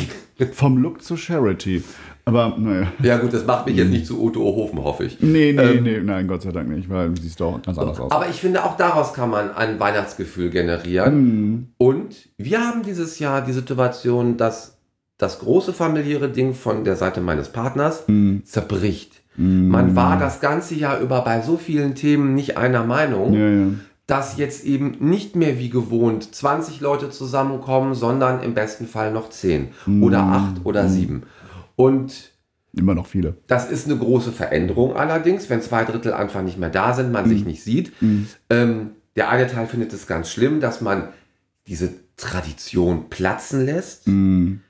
Vom 0.52 0.78
Look 0.78 1.02
zu 1.02 1.16
Charity. 1.16 1.82
Aber 2.24 2.54
naja. 2.58 2.86
Ja 3.02 3.18
gut, 3.18 3.32
das 3.32 3.44
macht 3.46 3.66
mich 3.66 3.74
Mhm. 3.76 3.80
jetzt 3.82 3.90
nicht 3.90 4.06
zu 4.06 4.22
Otto 4.22 4.40
Hofen, 4.40 4.82
hoffe 4.82 5.04
ich. 5.04 5.18
Nee, 5.20 5.52
nee, 5.52 5.62
Ähm, 5.62 5.82
nee, 5.82 6.00
nein, 6.00 6.28
Gott 6.28 6.42
sei 6.42 6.52
Dank 6.52 6.68
nicht, 6.68 6.88
weil 6.90 7.10
du 7.10 7.20
siehst 7.20 7.40
doch 7.40 7.60
ganz 7.62 7.78
anders 7.78 7.98
aus. 8.00 8.10
Aber 8.12 8.28
ich 8.28 8.36
finde, 8.36 8.64
auch 8.64 8.76
daraus 8.76 9.12
kann 9.14 9.30
man 9.30 9.50
ein 9.54 9.80
Weihnachtsgefühl 9.80 10.50
generieren. 10.50 11.14
Mhm. 11.22 11.66
Und 11.78 12.14
wir 12.38 12.60
haben 12.60 12.82
dieses 12.82 13.18
Jahr 13.18 13.40
die 13.42 13.52
Situation, 13.52 14.36
dass 14.36 14.76
das 15.18 15.38
große 15.40 15.72
familiäre 15.72 16.28
Ding 16.30 16.54
von 16.54 16.84
der 16.84 16.96
Seite 16.96 17.20
meines 17.20 17.48
Partners 17.50 18.04
Mhm. 18.06 18.42
zerbricht. 18.44 19.20
Man 19.36 19.96
war 19.96 20.18
das 20.18 20.40
ganze 20.40 20.74
Jahr 20.74 21.00
über 21.00 21.22
bei 21.22 21.40
so 21.40 21.56
vielen 21.56 21.94
Themen 21.94 22.34
nicht 22.34 22.58
einer 22.58 22.84
Meinung, 22.84 23.32
Ja, 23.32 23.48
ja. 23.48 23.66
dass 24.06 24.36
jetzt 24.36 24.64
eben 24.64 24.96
nicht 24.98 25.34
mehr 25.36 25.58
wie 25.58 25.70
gewohnt 25.70 26.34
20 26.34 26.80
Leute 26.80 27.08
zusammenkommen, 27.10 27.94
sondern 27.94 28.42
im 28.42 28.52
besten 28.54 28.86
Fall 28.86 29.12
noch 29.12 29.30
10 29.30 29.68
Mhm. 29.86 30.02
oder 30.02 30.18
8 30.24 30.56
oder 30.64 30.88
7. 30.88 31.22
Und 31.80 32.32
Immer 32.76 32.94
noch 32.94 33.06
viele. 33.06 33.36
das 33.48 33.68
ist 33.70 33.86
eine 33.86 33.96
große 33.96 34.30
Veränderung 34.32 34.94
allerdings, 34.96 35.50
wenn 35.50 35.60
zwei 35.62 35.84
Drittel 35.84 36.12
einfach 36.12 36.42
nicht 36.42 36.58
mehr 36.58 36.70
da 36.70 36.92
sind, 36.94 37.10
man 37.10 37.28
sich 37.28 37.44
nicht 37.44 37.64
sieht. 37.64 37.92
Ähm, 38.48 38.90
der 39.16 39.28
eine 39.28 39.48
Teil 39.48 39.66
findet 39.66 39.92
es 39.92 40.06
ganz 40.06 40.30
schlimm, 40.30 40.60
dass 40.60 40.80
man 40.80 41.08
diese 41.66 41.90
Tradition 42.16 43.08
platzen 43.08 43.64
lässt. 43.66 44.06
Mhm. 44.06 44.60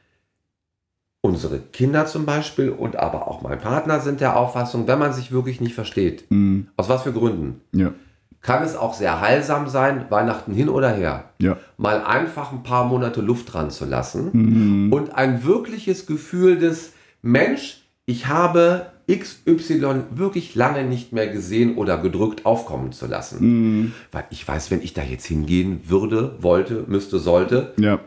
Unsere 1.23 1.59
Kinder 1.59 2.07
zum 2.07 2.25
Beispiel 2.25 2.71
und 2.71 2.97
aber 2.97 3.29
auch 3.29 3.43
mein 3.43 3.59
Partner 3.59 4.01
sind 4.01 4.23
der 4.23 4.37
Auffassung, 4.37 4.87
wenn 4.89 4.99
man 4.99 5.13
sich 5.13 5.33
wirklich 5.33 5.61
nicht 5.61 5.75
versteht, 5.75 6.25
Mhm. 6.31 6.69
aus 6.79 6.89
was 6.89 7.03
für 7.03 7.13
Gründen, 7.13 7.61
Ja, 7.73 7.93
kann 8.41 8.63
es 8.63 8.75
auch 8.75 8.95
sehr 8.95 9.21
heilsam 9.21 9.69
sein, 9.69 10.07
Weihnachten 10.09 10.55
hin 10.55 10.71
oder 10.71 10.89
her, 10.91 11.25
ja. 11.39 11.59
mal 11.77 12.03
einfach 12.03 12.53
ein 12.53 12.63
paar 12.63 12.87
Monate 12.87 13.21
Luft 13.21 13.53
dran 13.53 13.71
zu 13.71 13.85
lassen 13.85 14.31
Mhm. 14.33 14.93
und 14.95 15.15
ein 15.15 15.45
wirkliches 15.45 16.07
Gefühl 16.07 16.59
des 16.59 16.95
Mensch, 17.23 17.83
ich 18.07 18.27
habe 18.29 18.87
XY 19.11 20.05
wirklich 20.15 20.55
lange 20.55 20.85
nicht 20.85 21.13
mehr 21.13 21.27
gesehen 21.29 21.77
oder 21.77 21.99
gedrückt 21.99 22.47
aufkommen 22.47 22.93
zu 22.93 23.07
lassen. 23.07 23.39
Mhm. 23.41 23.93
Weil 24.13 24.25
ich 24.31 24.47
weiß, 24.47 24.71
wenn 24.71 24.83
ich 24.83 24.95
da 24.95 25.03
jetzt 25.03 25.27
hingehen 25.27 25.81
würde, 25.87 26.37
wollte, 26.41 26.85
müsste, 26.87 27.19
sollte, 27.19 27.73
Ja. 27.77 27.99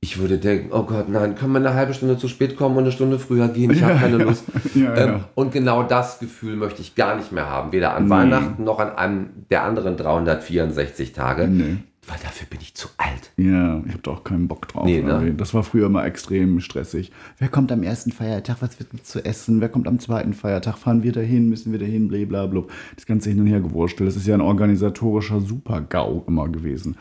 ich 0.00 0.18
würde 0.18 0.38
denken, 0.38 0.70
oh 0.72 0.82
Gott, 0.82 1.08
nein, 1.08 1.34
können 1.36 1.52
wir 1.52 1.58
eine 1.60 1.74
halbe 1.74 1.94
Stunde 1.94 2.18
zu 2.18 2.28
spät 2.28 2.56
kommen 2.56 2.76
und 2.76 2.82
eine 2.84 2.92
Stunde 2.92 3.18
früher 3.18 3.48
gehen? 3.48 3.70
Ich 3.70 3.82
habe 3.82 3.94
Ja, 3.94 3.98
keine 4.00 4.18
ja. 4.18 4.24
Lust. 4.24 4.44
Ähm. 4.76 5.20
Und 5.36 5.52
genau 5.52 5.84
das 5.84 6.18
Gefühl 6.18 6.56
möchte 6.56 6.82
ich 6.82 6.94
gar 6.96 7.16
nicht 7.16 7.30
mehr 7.32 7.48
haben. 7.48 7.70
Weder 7.72 7.94
an 7.94 8.04
Nee. 8.04 8.10
Weihnachten 8.10 8.64
noch 8.64 8.80
an 8.80 8.90
einem 8.96 9.28
der 9.50 9.62
anderen 9.62 9.96
364 9.96 11.12
Tage. 11.12 11.46
Nee. 11.46 11.76
Weil 12.06 12.18
dafür 12.22 12.46
bin 12.48 12.60
ich 12.60 12.74
zu 12.74 12.88
alt. 12.98 13.32
Ja, 13.36 13.82
ich 13.86 13.92
habe 13.92 14.02
da 14.02 14.10
auch 14.10 14.24
keinen 14.24 14.48
Bock 14.48 14.68
drauf. 14.68 14.84
Nee, 14.84 15.00
ne? 15.00 15.34
Das 15.34 15.54
war 15.54 15.62
früher 15.62 15.86
immer 15.86 16.04
extrem 16.04 16.60
stressig. 16.60 17.12
Wer 17.38 17.48
kommt 17.48 17.72
am 17.72 17.82
ersten 17.82 18.12
Feiertag? 18.12 18.58
Was 18.60 18.78
wird 18.78 19.06
zu 19.06 19.24
essen? 19.24 19.60
Wer 19.60 19.68
kommt 19.68 19.88
am 19.88 19.98
zweiten 19.98 20.34
Feiertag? 20.34 20.76
Fahren 20.76 21.02
wir 21.02 21.12
dahin? 21.12 21.48
Müssen 21.48 21.72
wir 21.72 21.78
dahin? 21.78 22.08
Blablabla. 22.08 22.64
Das 22.94 23.06
ganze 23.06 23.30
hin 23.30 23.40
und 23.40 23.46
her 23.46 23.60
gewurschtelt. 23.60 24.08
Das 24.08 24.16
ist 24.16 24.26
ja 24.26 24.34
ein 24.34 24.40
organisatorischer 24.40 25.40
Super-GAU 25.40 26.24
immer 26.26 26.48
gewesen. 26.48 26.96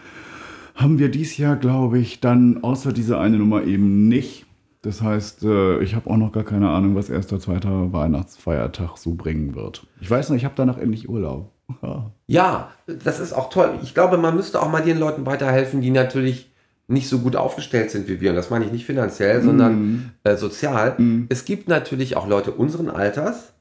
Haben 0.76 1.00
wir 1.00 1.10
dies 1.10 1.38
Jahr, 1.38 1.56
glaube 1.56 2.00
ich, 2.00 2.20
dann 2.20 2.64
außer 2.64 2.94
dieser 2.94 3.20
eine 3.20 3.38
Nummer 3.38 3.64
eben 3.64 4.08
nicht. 4.08 4.46
Das 4.82 5.02
heißt, 5.02 5.44
äh, 5.44 5.82
ich 5.82 5.96
habe 5.96 6.10
auch 6.10 6.18
noch 6.18 6.32
gar 6.32 6.44
keine 6.44 6.70
Ahnung, 6.70 6.96
was 6.96 7.10
erster, 7.10 7.40
zweiter 7.40 7.94
Weihnachtsfeiertag 7.94 8.98
so 8.98 9.14
bringen 9.14 9.56
wird. 9.56 9.88
Ich 10.02 10.12
weiß 10.12 10.30
noch, 10.30 10.36
ich 10.36 10.46
habe 10.46 10.56
danach 10.58 10.78
endlich 10.78 11.08
Urlaub. 11.08 11.52
Ja. 11.82 12.12
Ja, 12.28 12.72
das 12.88 13.20
ist 13.20 13.34
auch 13.34 13.50
toll. 13.50 13.78
Ich 13.84 13.94
glaube, 13.94 14.18
man 14.18 14.36
müsste 14.36 14.62
auch 14.62 14.70
mal 14.72 14.82
den 14.84 14.98
Leuten 15.00 15.26
weiterhelfen, 15.26 15.82
die 15.82 15.92
natürlich 15.92 16.52
nicht 16.88 17.08
so 17.10 17.20
gut 17.20 17.36
aufgestellt 17.36 17.92
sind 17.92 18.08
wie 18.08 18.20
wir. 18.22 18.32
Und 18.32 18.36
das 18.36 18.50
meine 18.50 18.66
ich 18.66 18.72
nicht 18.72 18.86
finanziell, 18.86 19.42
sondern 19.42 20.14
äh, 20.24 20.36
sozial. 20.36 20.98
Es 21.30 21.46
gibt 21.46 21.68
natürlich 21.70 22.18
auch 22.18 22.28
Leute 22.28 22.52
unseren 22.52 22.90
Alters, 22.90 23.54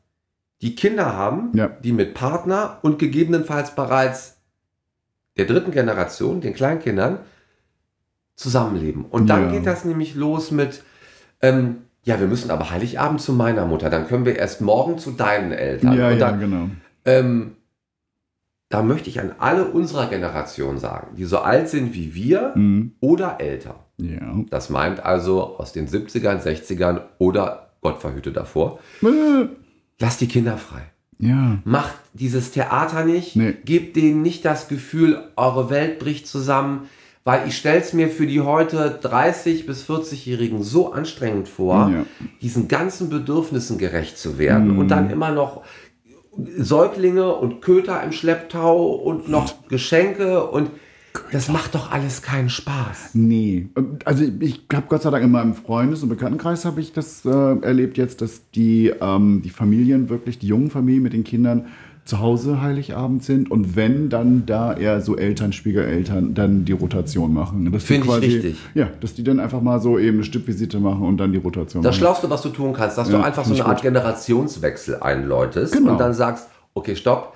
die 0.60 0.74
Kinder 0.74 1.14
haben, 1.16 1.50
Ja. 1.54 1.68
die 1.68 1.92
mit 1.92 2.14
Partner 2.14 2.78
und 2.82 2.98
gegebenenfalls 2.98 3.74
bereits 3.74 4.36
der 5.36 5.46
dritten 5.46 5.70
Generation, 5.70 6.40
den 6.40 6.52
Kleinkindern, 6.54 7.18
zusammenleben. 8.36 9.04
Und 9.04 9.28
dann 9.28 9.44
Ja. 9.46 9.50
geht 9.52 9.66
das 9.66 9.84
nämlich 9.84 10.14
los 10.14 10.50
mit, 10.50 10.82
ähm, 11.40 11.76
ja, 12.04 12.18
wir 12.18 12.26
müssen 12.26 12.50
aber 12.50 12.70
Heiligabend 12.70 13.20
zu 13.20 13.32
meiner 13.32 13.66
Mutter, 13.66 13.88
dann 13.90 14.08
können 14.08 14.24
wir 14.24 14.36
erst 14.36 14.60
morgen 14.60 14.98
zu 14.98 15.12
deinen 15.12 15.52
Eltern. 15.52 15.96
Ja, 15.96 16.08
und 16.08 16.12
ja, 16.14 16.18
dann, 16.18 16.40
genau. 16.40 16.68
ähm, 17.04 17.52
da 18.72 18.82
möchte 18.82 19.10
ich 19.10 19.20
an 19.20 19.32
alle 19.38 19.66
unserer 19.66 20.06
Generation 20.06 20.78
sagen, 20.78 21.14
die 21.16 21.24
so 21.24 21.38
alt 21.38 21.68
sind 21.68 21.94
wie 21.94 22.14
wir 22.14 22.52
Mhm. 22.54 22.92
oder 23.00 23.36
älter. 23.40 23.74
Ja. 23.98 24.34
Das 24.50 24.70
meint 24.70 25.04
also 25.04 25.58
aus 25.58 25.72
den 25.72 25.86
70ern, 25.86 26.40
60ern 26.40 27.00
oder 27.18 27.70
Gott 27.82 28.00
verhüte 28.00 28.32
davor. 28.32 28.78
Äh, 29.02 29.46
Lasst 30.00 30.20
die 30.20 30.26
Kinder 30.28 30.56
frei. 30.56 30.80
Ja. 31.18 31.58
Macht 31.64 31.94
dieses 32.14 32.50
Theater 32.50 33.04
nicht. 33.04 33.36
Nee. 33.36 33.54
Gebt 33.64 33.94
denen 33.94 34.22
nicht 34.22 34.44
das 34.44 34.68
Gefühl, 34.68 35.20
eure 35.36 35.68
Welt 35.70 35.98
bricht 35.98 36.26
zusammen. 36.26 36.88
Weil 37.24 37.46
ich 37.46 37.56
stelle 37.56 37.78
es 37.80 37.92
mir 37.92 38.08
für 38.08 38.26
die 38.26 38.40
heute 38.40 38.98
30- 39.00 39.64
bis 39.66 39.82
40-Jährigen 39.88 40.62
so 40.64 40.92
anstrengend 40.92 41.48
vor, 41.48 41.88
Ja. 41.94 42.04
diesen 42.40 42.66
ganzen 42.66 43.10
Bedürfnissen 43.10 43.78
gerecht 43.78 44.18
zu 44.18 44.38
werden 44.38 44.72
Mhm. 44.72 44.78
und 44.78 44.88
dann 44.88 45.08
immer 45.10 45.30
noch 45.30 45.62
Säuglinge 46.36 47.34
und 47.34 47.60
Köter 47.60 48.02
im 48.02 48.12
Schlepptau 48.12 48.86
und 48.92 49.28
noch 49.28 49.68
Geschenke 49.68 50.44
und 50.44 50.70
das 51.30 51.48
macht 51.48 51.74
doch 51.74 51.90
alles 51.90 52.22
keinen 52.22 52.48
Spaß. 52.48 53.10
Nee. 53.14 53.68
Also 54.04 54.24
ich 54.40 54.62
habe 54.72 54.86
Gott 54.88 55.02
sei 55.02 55.10
Dank 55.10 55.24
in 55.24 55.30
meinem 55.30 55.54
Freundes- 55.54 56.02
und 56.02 56.08
Bekanntenkreis 56.08 56.64
habe 56.64 56.80
ich 56.80 56.92
das 56.92 57.24
äh, 57.26 57.28
erlebt 57.28 57.98
jetzt, 57.98 58.22
dass 58.22 58.50
die, 58.50 58.92
ähm, 59.00 59.42
die 59.44 59.50
Familien 59.50 60.08
wirklich, 60.08 60.38
die 60.38 60.46
jungen 60.46 60.70
Familien 60.70 61.02
mit 61.02 61.12
den 61.12 61.24
Kindern 61.24 61.66
zu 62.04 62.18
Hause 62.20 62.60
Heiligabend 62.60 63.22
sind 63.22 63.48
und 63.50 63.76
wenn, 63.76 64.08
dann 64.08 64.44
da 64.44 64.74
eher 64.74 65.00
so 65.00 65.16
Eltern, 65.16 65.52
Schwiegereltern 65.52 66.34
dann 66.34 66.64
die 66.64 66.72
Rotation 66.72 67.32
machen. 67.32 67.70
Dass 67.70 67.82
die 67.82 67.86
Finde 67.94 68.08
ich 68.26 68.34
richtig. 68.34 68.56
Ja, 68.74 68.88
dass 69.00 69.14
die 69.14 69.22
dann 69.22 69.38
einfach 69.38 69.60
mal 69.62 69.80
so 69.80 69.98
eben 69.98 70.16
eine 70.18 70.24
Stippvisite 70.24 70.80
machen 70.80 71.02
und 71.02 71.16
dann 71.18 71.30
die 71.30 71.38
Rotation 71.38 71.82
Das 71.82 71.92
machen. 71.92 71.98
Schlauste, 72.00 72.28
was 72.28 72.42
du 72.42 72.48
tun 72.48 72.72
kannst, 72.72 72.98
dass 72.98 73.08
Ja, 73.08 73.18
du 73.18 73.24
einfach 73.24 73.44
so 73.44 73.54
eine 73.54 73.64
Art 73.66 73.82
Generationswechsel 73.82 74.96
einläutest 75.00 75.74
Genau. 75.74 75.92
und 75.92 75.98
dann 75.98 76.12
sagst, 76.12 76.48
okay, 76.74 76.96
stopp, 76.96 77.34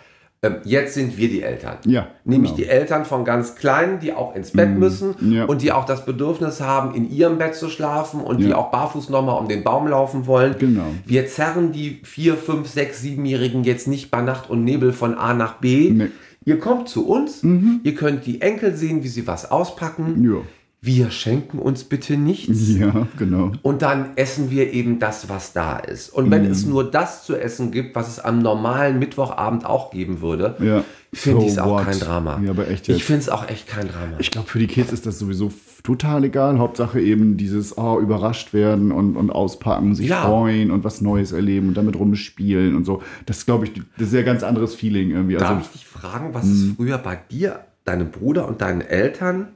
jetzt 0.64 0.94
sind 0.94 1.16
wir 1.16 1.28
die 1.28 1.42
Eltern. 1.42 1.76
Ja, 1.86 2.08
Nämlich 2.24 2.52
genau. 2.54 2.64
die 2.64 2.68
Eltern 2.68 3.04
von 3.04 3.24
ganz 3.24 3.54
Kleinen, 3.54 3.98
die 4.00 4.12
auch 4.12 4.34
ins 4.34 4.50
Bett 4.52 4.76
müssen 4.78 5.14
ja. 5.32 5.44
und 5.44 5.62
die 5.62 5.72
auch 5.72 5.84
das 5.84 6.04
Bedürfnis 6.04 6.60
haben, 6.60 6.94
in 6.94 7.10
ihrem 7.10 7.38
Bett 7.38 7.54
zu 7.54 7.68
schlafen 7.68 8.20
und 8.20 8.38
die 8.40 8.48
Ja. 8.48 8.56
auch 8.56 8.70
barfuß 8.70 9.08
nochmal 9.10 9.38
um 9.40 9.48
den 9.48 9.62
Baum 9.64 9.86
laufen 9.88 10.26
wollen. 10.26 10.54
Genau. 10.58 10.84
Wir 11.04 11.26
zerren 11.26 11.72
die 11.72 12.00
4, 12.04 12.36
5, 12.36 12.68
6, 12.68 13.02
7-Jährigen 13.02 13.64
jetzt 13.64 13.88
nicht 13.88 14.10
bei 14.10 14.22
Nacht 14.22 14.50
und 14.50 14.64
Nebel 14.64 14.92
von 14.92 15.14
A 15.14 15.34
nach 15.34 15.54
B. 15.54 15.90
Nee. 15.90 16.04
Mhm. 16.04 16.10
Ihr 16.44 16.60
kommt 16.60 16.88
zu 16.88 17.08
uns, 17.08 17.42
ihr 17.42 17.94
könnt 17.96 18.24
die 18.24 18.40
Enkel 18.40 18.72
sehen, 18.76 19.02
wie 19.02 19.08
sie 19.08 19.26
was 19.26 19.50
auspacken. 19.50 20.22
Ja. 20.24 20.36
Wir 20.82 21.10
schenken 21.10 21.58
uns 21.58 21.84
bitte 21.84 22.16
nichts. 22.16 22.68
Ja, 22.76 23.08
genau. 23.18 23.52
Und 23.62 23.82
dann 23.82 24.10
essen 24.16 24.50
wir 24.50 24.72
eben 24.72 24.98
das, 24.98 25.28
was 25.28 25.52
da 25.52 25.78
ist. 25.78 26.10
Und 26.10 26.30
wenn 26.30 26.44
es 26.44 26.66
nur 26.66 26.88
das 26.88 27.24
zu 27.24 27.34
essen 27.36 27.70
gibt, 27.70 27.96
was 27.96 28.08
es 28.08 28.20
am 28.20 28.38
normalen 28.40 28.98
Mittwochabend 28.98 29.64
auch 29.64 29.90
geben 29.90 30.20
würde, 30.20 30.56
Ja. 30.60 30.84
finde 31.12 31.40
So 31.40 31.46
ich 31.46 31.52
es 31.52 31.58
auch 31.58 31.82
kein 31.82 31.98
Drama. 31.98 32.40
Ja, 32.44 32.50
aber 32.50 32.68
echt 32.68 32.88
ich 32.88 33.02
finde 33.04 33.20
es 33.22 33.28
auch 33.28 33.48
echt 33.48 33.66
kein 33.66 33.88
Drama. 33.88 34.16
Ich 34.18 34.30
glaube, 34.30 34.48
für 34.48 34.58
die 34.58 34.66
Kids 34.66 34.92
ist 34.92 35.06
das 35.06 35.18
sowieso 35.18 35.50
total 35.82 36.24
egal. 36.24 36.58
Hauptsache 36.58 37.00
eben 37.00 37.36
dieses 37.36 37.76
oh, 37.78 37.98
überrascht 37.98 38.52
werden 38.52 38.92
und, 38.92 39.16
und 39.16 39.30
auspacken, 39.30 39.94
sich 39.94 40.08
Ja. 40.08 40.22
freuen 40.22 40.70
und 40.70 40.84
was 40.84 41.00
Neues 41.00 41.32
erleben 41.32 41.68
und 41.68 41.76
damit 41.76 41.96
rumspielen 41.98 42.76
und 42.76 42.84
so. 42.84 43.02
Das 43.24 43.38
ist, 43.38 43.46
glaube 43.46 43.64
ich, 43.64 43.72
das 43.98 44.08
ist 44.08 44.12
ja 44.12 44.20
ein 44.20 44.26
ganz 44.26 44.42
anderes 44.42 44.74
Feeling 44.74 45.10
irgendwie. 45.10 45.36
Darf 45.36 45.48
Also, 45.50 45.60
ich 45.62 45.68
dich 45.80 45.86
fragen, 45.86 46.34
was 46.34 46.44
es 46.44 46.72
früher 46.76 46.98
bei 46.98 47.18
dir, 47.30 47.60
deinem 47.84 48.10
Bruder 48.10 48.46
und 48.46 48.60
deinen 48.60 48.82
Eltern 48.82 49.48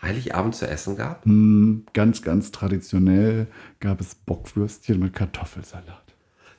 Heiligabend 0.00 0.54
zu 0.54 0.68
essen 0.68 0.96
gab? 0.96 1.26
mh, 1.26 1.82
ganz, 1.92 2.22
ganz 2.22 2.50
traditionell 2.50 3.46
gab 3.80 4.00
es 4.00 4.14
Bockwürstchen 4.14 5.00
mit 5.00 5.12
Kartoffelsalat. 5.12 6.08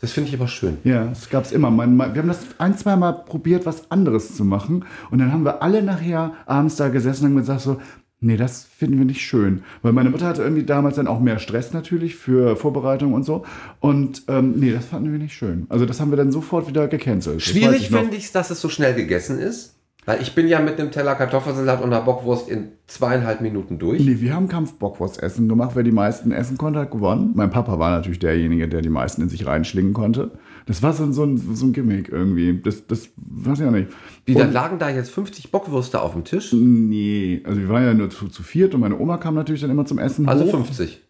Das 0.02 0.13
finde 0.13 0.30
ich 0.30 0.36
aber 0.36 0.47
schön. 0.47 0.78
Ja, 0.84 1.06
das 1.06 1.30
gab 1.30 1.43
es 1.43 1.52
immer. 1.52 1.71
Wir 1.71 2.21
haben 2.21 2.28
das 2.28 2.39
ein, 2.58 2.78
zwei 2.78 2.95
Mal 2.95 3.12
probiert, 3.12 3.65
was 3.65 3.91
anderes 3.91 4.36
zu 4.36 4.45
machen. 4.45 4.86
Und 5.12 5.19
dann 5.19 5.34
haben 5.34 5.43
wir 5.43 5.62
alle 5.62 5.84
nachher 5.84 6.34
abends 6.45 6.78
da 6.78 6.88
gesessen 6.88 7.25
und 7.25 7.32
haben 7.32 7.38
gesagt 7.38 7.62
so, 7.62 7.82
nee, 8.21 8.38
das 8.38 8.63
finden 8.63 8.97
wir 8.97 9.06
nicht 9.06 9.21
schön. 9.21 9.63
Weil 9.82 9.91
meine 9.91 10.10
Mutter 10.10 10.28
hatte 10.28 10.41
irgendwie 10.41 10.63
damals 10.63 10.95
dann 10.95 11.08
auch 11.08 11.19
mehr 11.19 11.39
Stress 11.39 11.73
natürlich 11.73 12.15
für 12.15 12.56
Vorbereitung 12.56 13.13
und 13.13 13.23
so. 13.23 13.45
Und 13.82 14.23
ähm, 14.30 14.54
nee, 14.58 14.71
das 14.71 14.86
fanden 14.86 15.12
wir 15.12 15.19
nicht 15.19 15.34
schön. 15.34 15.65
Also 15.67 15.86
das 15.86 15.99
haben 15.99 16.12
wir 16.12 16.17
dann 16.17 16.32
sofort 16.32 16.67
wieder 16.69 16.88
gecancelt. 16.88 17.41
Schwierig 17.41 17.89
finde 17.89 18.15
ich 18.15 18.25
es, 18.25 18.32
dass 18.32 18.52
es 18.52 18.62
so 18.62 18.69
schnell 18.69 18.95
gegessen 18.95 19.38
ist. 19.38 19.75
Weil 20.05 20.21
ich 20.21 20.33
bin 20.33 20.47
ja 20.47 20.59
mit 20.59 20.79
einem 20.79 20.91
Teller 20.91 21.13
Kartoffelsalat 21.13 21.81
und 21.83 21.93
einer 21.93 22.01
Bockwurst 22.01 22.49
in 22.49 22.69
zweieinhalb 22.88 23.41
Minuten 23.41 23.77
durch. 23.77 24.01
Nee, 24.03 24.19
wir 24.19 24.33
haben 24.33 24.47
Kampfbockwurst-Essen 24.47 25.47
gemacht. 25.47 25.71
Wer 25.75 25.83
die 25.83 25.91
meisten 25.91 26.31
essen 26.31 26.57
konnte, 26.57 26.79
hat 26.79 26.91
gewonnen. 26.91 27.31
Mein 27.35 27.51
Papa 27.51 27.77
war 27.77 27.91
natürlich 27.91 28.17
derjenige, 28.17 28.67
der 28.67 28.81
die 28.81 28.89
meisten 28.89 29.21
in 29.21 29.29
sich 29.29 29.45
reinschlingen 29.45 29.93
konnte. 29.93 30.31
Das 30.65 30.81
war 30.81 30.93
so, 30.93 31.12
so, 31.12 31.25
ein, 31.25 31.38
so 31.38 31.65
ein 31.65 31.73
Gimmick 31.73 32.09
irgendwie. 32.09 32.59
Das, 32.63 32.88
das 32.88 33.09
weiß 33.17 33.59
ich 33.59 33.65
auch 33.67 33.71
nicht. 33.71 33.89
Wie, 34.25 34.33
dann 34.33 34.53
lagen 34.53 34.79
da 34.79 34.89
jetzt 34.89 35.12
50 35.12 35.51
Bockwürste 35.51 36.01
auf 36.01 36.13
dem 36.13 36.23
Tisch? 36.23 36.53
Nee, 36.53 37.41
also 37.43 37.59
wir 37.59 37.69
waren 37.69 37.83
ja 37.83 37.93
nur 37.93 38.09
zu, 38.09 38.29
zu 38.29 38.41
viert 38.41 38.73
und 38.73 38.81
meine 38.81 38.97
Oma 38.97 39.17
kam 39.17 39.35
natürlich 39.35 39.62
dann 39.62 39.69
immer 39.69 39.85
zum 39.85 39.99
Essen 39.99 40.27
Also 40.27 40.45
hoch. 40.45 40.51
50. 40.51 41.01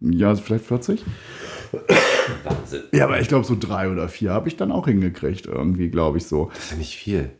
Ja, 0.00 0.34
vielleicht 0.36 0.66
40. 0.66 1.02
Wahnsinn. 2.42 2.82
Ja, 2.92 3.04
aber 3.04 3.20
ich 3.20 3.28
glaube, 3.28 3.44
so 3.44 3.56
drei 3.58 3.90
oder 3.90 4.08
vier 4.08 4.30
habe 4.32 4.48
ich 4.48 4.56
dann 4.56 4.72
auch 4.72 4.86
hingekriegt, 4.86 5.46
irgendwie, 5.46 5.88
glaube 5.88 6.18
ich 6.18 6.26
so. 6.26 6.50
Das 6.54 6.64
ist 6.64 6.70
ja 6.72 6.76
nicht 6.78 6.96
viel. 6.96 7.30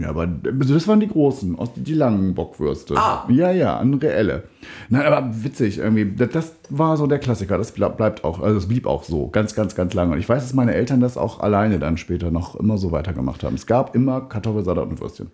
Ja, 0.00 0.08
aber 0.08 0.26
das 0.26 0.88
waren 0.88 1.00
die 1.00 1.08
großen, 1.08 1.56
die 1.76 1.94
langen 1.94 2.34
Bockwürste. 2.34 2.94
Ah. 2.96 3.26
Ja, 3.28 3.50
ja, 3.52 3.78
eine 3.78 4.00
reelle. 4.00 4.44
Nein, 4.88 5.02
aber 5.06 5.30
witzig 5.44 5.78
irgendwie. 5.78 6.12
Das, 6.26 6.56
war 6.68 6.96
so 6.96 7.06
der 7.06 7.18
Klassiker. 7.18 7.58
Das 7.58 7.72
bleib- 7.72 7.96
bleibt 7.96 8.24
auch, 8.24 8.40
also 8.40 8.56
es 8.58 8.66
blieb 8.66 8.86
auch 8.86 9.04
so, 9.04 9.28
ganz, 9.28 9.54
ganz, 9.54 9.74
ganz 9.74 9.94
lange. 9.94 10.12
Und 10.12 10.18
ich 10.18 10.28
weiß, 10.28 10.42
dass 10.42 10.54
meine 10.54 10.74
Eltern 10.74 11.00
das 11.00 11.16
auch 11.16 11.40
alleine 11.40 11.78
dann 11.78 11.96
später 11.96 12.30
noch 12.30 12.56
immer 12.56 12.78
so 12.78 12.92
weitergemacht 12.92 13.44
haben. 13.44 13.54
Es 13.54 13.66
gab 13.66 13.94
immer 13.94 14.22
Kartoffelsalat 14.22 14.88
und 14.88 15.00
Würstchen. 15.00 15.30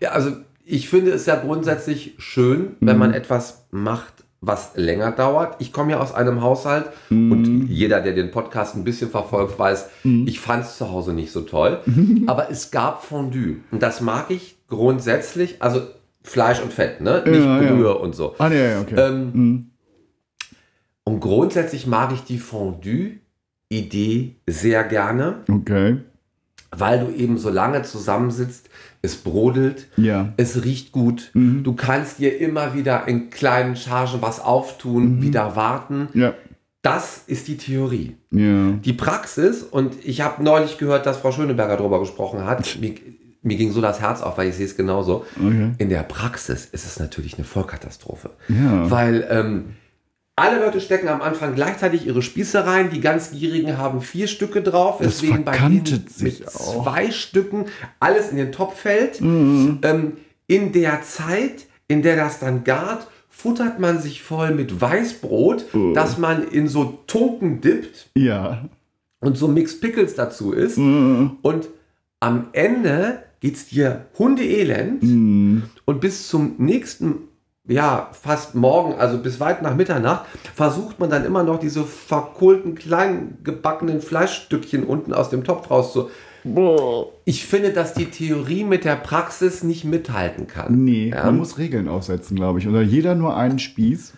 Ja, 0.00 0.10
also 0.10 0.32
ich 0.64 0.88
finde 0.88 1.10
es 1.12 1.26
ja 1.26 1.36
grundsätzlich 1.36 2.14
schön, 2.18 2.76
wenn 2.80 2.98
man 2.98 3.12
etwas 3.12 3.66
macht, 3.70 4.19
was 4.42 4.72
länger 4.74 5.12
dauert. 5.12 5.56
Ich 5.58 5.70
komme 5.72 5.92
ja 5.92 6.00
aus 6.00 6.14
einem 6.14 6.40
Haushalt 6.42 6.86
und 7.10 7.66
jeder, 7.68 8.00
der 8.00 8.14
den 8.14 8.30
Podcast 8.30 8.74
ein 8.74 8.84
bisschen 8.84 9.10
verfolgt, 9.10 9.58
weiß, 9.58 9.90
ich 10.26 10.40
fand 10.40 10.64
es 10.64 10.78
zu 10.78 10.90
Hause 10.90 11.12
nicht 11.12 11.30
so 11.30 11.42
toll. 11.42 11.80
Aber 12.26 12.50
es 12.50 12.70
gab 12.70 13.04
Fondue 13.04 13.56
und 13.70 13.82
das 13.82 14.00
mag 14.00 14.30
ich 14.30 14.56
grundsätzlich, 14.68 15.60
also 15.60 15.82
Fleisch 16.22 16.62
und 16.62 16.72
Fett, 16.72 17.00
ne? 17.00 17.22
Nicht 17.26 17.44
Ja, 17.44 17.62
ja. 17.62 17.72
Brühe 17.72 17.98
und 17.98 18.14
so. 18.14 18.34
Ah, 18.38 18.48
nee, 18.48 18.76
okay. 18.76 18.94
Ähm, 18.96 19.70
Und 21.04 21.20
grundsätzlich 21.20 21.86
mag 21.86 22.12
ich 22.12 22.22
die 22.24 22.38
Fondue-Idee 22.38 24.36
sehr 24.46 24.84
gerne, 24.84 25.36
okay. 25.50 25.98
Weil 26.76 27.00
du 27.00 27.10
eben 27.10 27.38
so 27.38 27.50
lange 27.50 27.82
zusammensitzt, 27.82 28.68
es 29.02 29.16
brodelt, 29.16 29.88
Ja. 29.96 30.32
es 30.36 30.62
riecht 30.64 30.92
gut. 30.92 31.30
Mhm. 31.34 31.62
Du 31.64 31.74
kannst 31.74 32.18
dir 32.18 32.38
immer 32.40 32.74
wieder 32.74 33.08
in 33.08 33.30
kleinen 33.30 33.76
Chargen 33.76 34.20
was 34.22 34.40
auftun, 34.40 35.16
Mhm. 35.16 35.22
wieder 35.22 35.56
warten. 35.56 36.08
Ja. 36.14 36.34
Das 36.82 37.24
ist 37.26 37.48
die 37.48 37.56
Theorie. 37.56 38.16
Ja. 38.30 38.70
Die 38.84 38.92
Praxis, 38.94 39.62
und 39.62 39.94
ich 40.04 40.20
habe 40.22 40.42
neulich 40.42 40.78
gehört, 40.78 41.04
dass 41.06 41.18
Frau 41.18 41.30
Schöneberger 41.32 41.76
darüber 41.76 41.98
gesprochen 42.00 42.44
hat, 42.46 42.78
mir, 42.80 42.94
mir 43.42 43.56
ging 43.56 43.72
so 43.72 43.80
das 43.80 44.00
Herz 44.00 44.22
auf, 44.22 44.38
weil 44.38 44.48
ich 44.48 44.54
sehe 44.54 44.66
es 44.66 44.76
genauso. 44.76 45.24
Okay. 45.36 45.72
In 45.78 45.88
der 45.90 46.02
Praxis 46.04 46.66
ist 46.66 46.86
es 46.86 46.98
natürlich 46.98 47.34
eine 47.36 47.44
Vollkatastrophe. 47.44 48.30
Weil 48.48 49.26
ähm, 49.30 49.64
alle 50.36 50.58
Leute 50.64 50.80
stecken 50.80 51.08
am 51.08 51.20
Anfang 51.20 51.54
gleichzeitig 51.54 52.06
ihre 52.06 52.22
Spieße 52.22 52.64
rein. 52.64 52.90
Die 52.90 53.00
ganz 53.00 53.30
Gierigen 53.32 53.76
haben 53.76 54.00
vier 54.00 54.26
Stücke 54.26 54.62
drauf. 54.62 54.98
Das 54.98 55.20
Deswegen 55.20 55.44
bei 55.44 55.56
denen 55.58 55.82
mit 56.20 56.46
auch. 56.48 56.82
zwei 56.84 57.10
Stücken 57.10 57.66
alles 57.98 58.30
in 58.30 58.36
den 58.38 58.50
Topf 58.52 58.78
fällt. 58.80 59.20
Mhm. 59.20 59.78
Ähm, 59.82 60.12
in 60.46 60.72
der 60.72 61.02
Zeit, 61.02 61.66
in 61.88 62.02
der 62.02 62.16
das 62.16 62.38
dann 62.38 62.64
gart, 62.64 63.06
futtert 63.28 63.80
man 63.80 64.00
sich 64.00 64.22
voll 64.22 64.54
mit 64.54 64.80
Weißbrot, 64.80 65.66
Oh. 65.74 65.92
das 65.94 66.18
man 66.18 66.46
in 66.48 66.68
so 66.68 67.00
Tunken 67.06 67.60
dippt 67.60 68.08
Ja. 68.16 68.68
und 69.20 69.36
so 69.36 69.46
Mixed 69.48 69.80
Pickles 69.80 70.14
dazu 70.14 70.52
isst. 70.52 70.78
Mhm. 70.78 71.38
Und 71.42 71.68
am 72.20 72.48
Ende 72.52 73.22
geht's 73.40 73.66
dir 73.68 74.06
hundeelend. 74.18 75.02
Mhm. 75.02 75.62
Und 75.86 76.00
bis 76.00 76.28
zum 76.28 76.54
nächsten, 76.58 77.16
ja, 77.68 78.08
fast 78.12 78.54
morgen, 78.54 78.94
also 78.94 79.18
bis 79.18 79.38
weit 79.40 79.62
nach 79.62 79.74
Mitternacht, 79.76 80.24
versucht 80.54 80.98
man 80.98 81.10
dann 81.10 81.24
immer 81.24 81.42
noch 81.44 81.60
diese 81.60 81.84
verkohlten, 81.84 82.74
klein 82.74 83.38
gebackenen 83.44 84.00
Fleischstückchen 84.00 84.84
unten 84.84 85.12
aus 85.12 85.30
dem 85.30 85.44
Topf 85.44 85.70
rauszu. 85.70 86.10
Ich 87.26 87.44
finde, 87.44 87.70
dass 87.72 87.92
die 87.92 88.06
Theorie 88.06 88.64
mit 88.64 88.84
der 88.84 88.96
Praxis 88.96 89.62
nicht 89.62 89.84
mithalten 89.84 90.46
kann. 90.46 90.84
Nee, 90.84 91.10
Ja? 91.14 91.24
man 91.26 91.36
muss 91.36 91.58
Regeln 91.58 91.86
aufsetzen, 91.86 92.34
glaube 92.34 92.58
ich. 92.58 92.66
Oder 92.66 92.80
jeder 92.80 93.14
nur 93.14 93.36
einen 93.36 93.58
Spieß. 93.58 94.14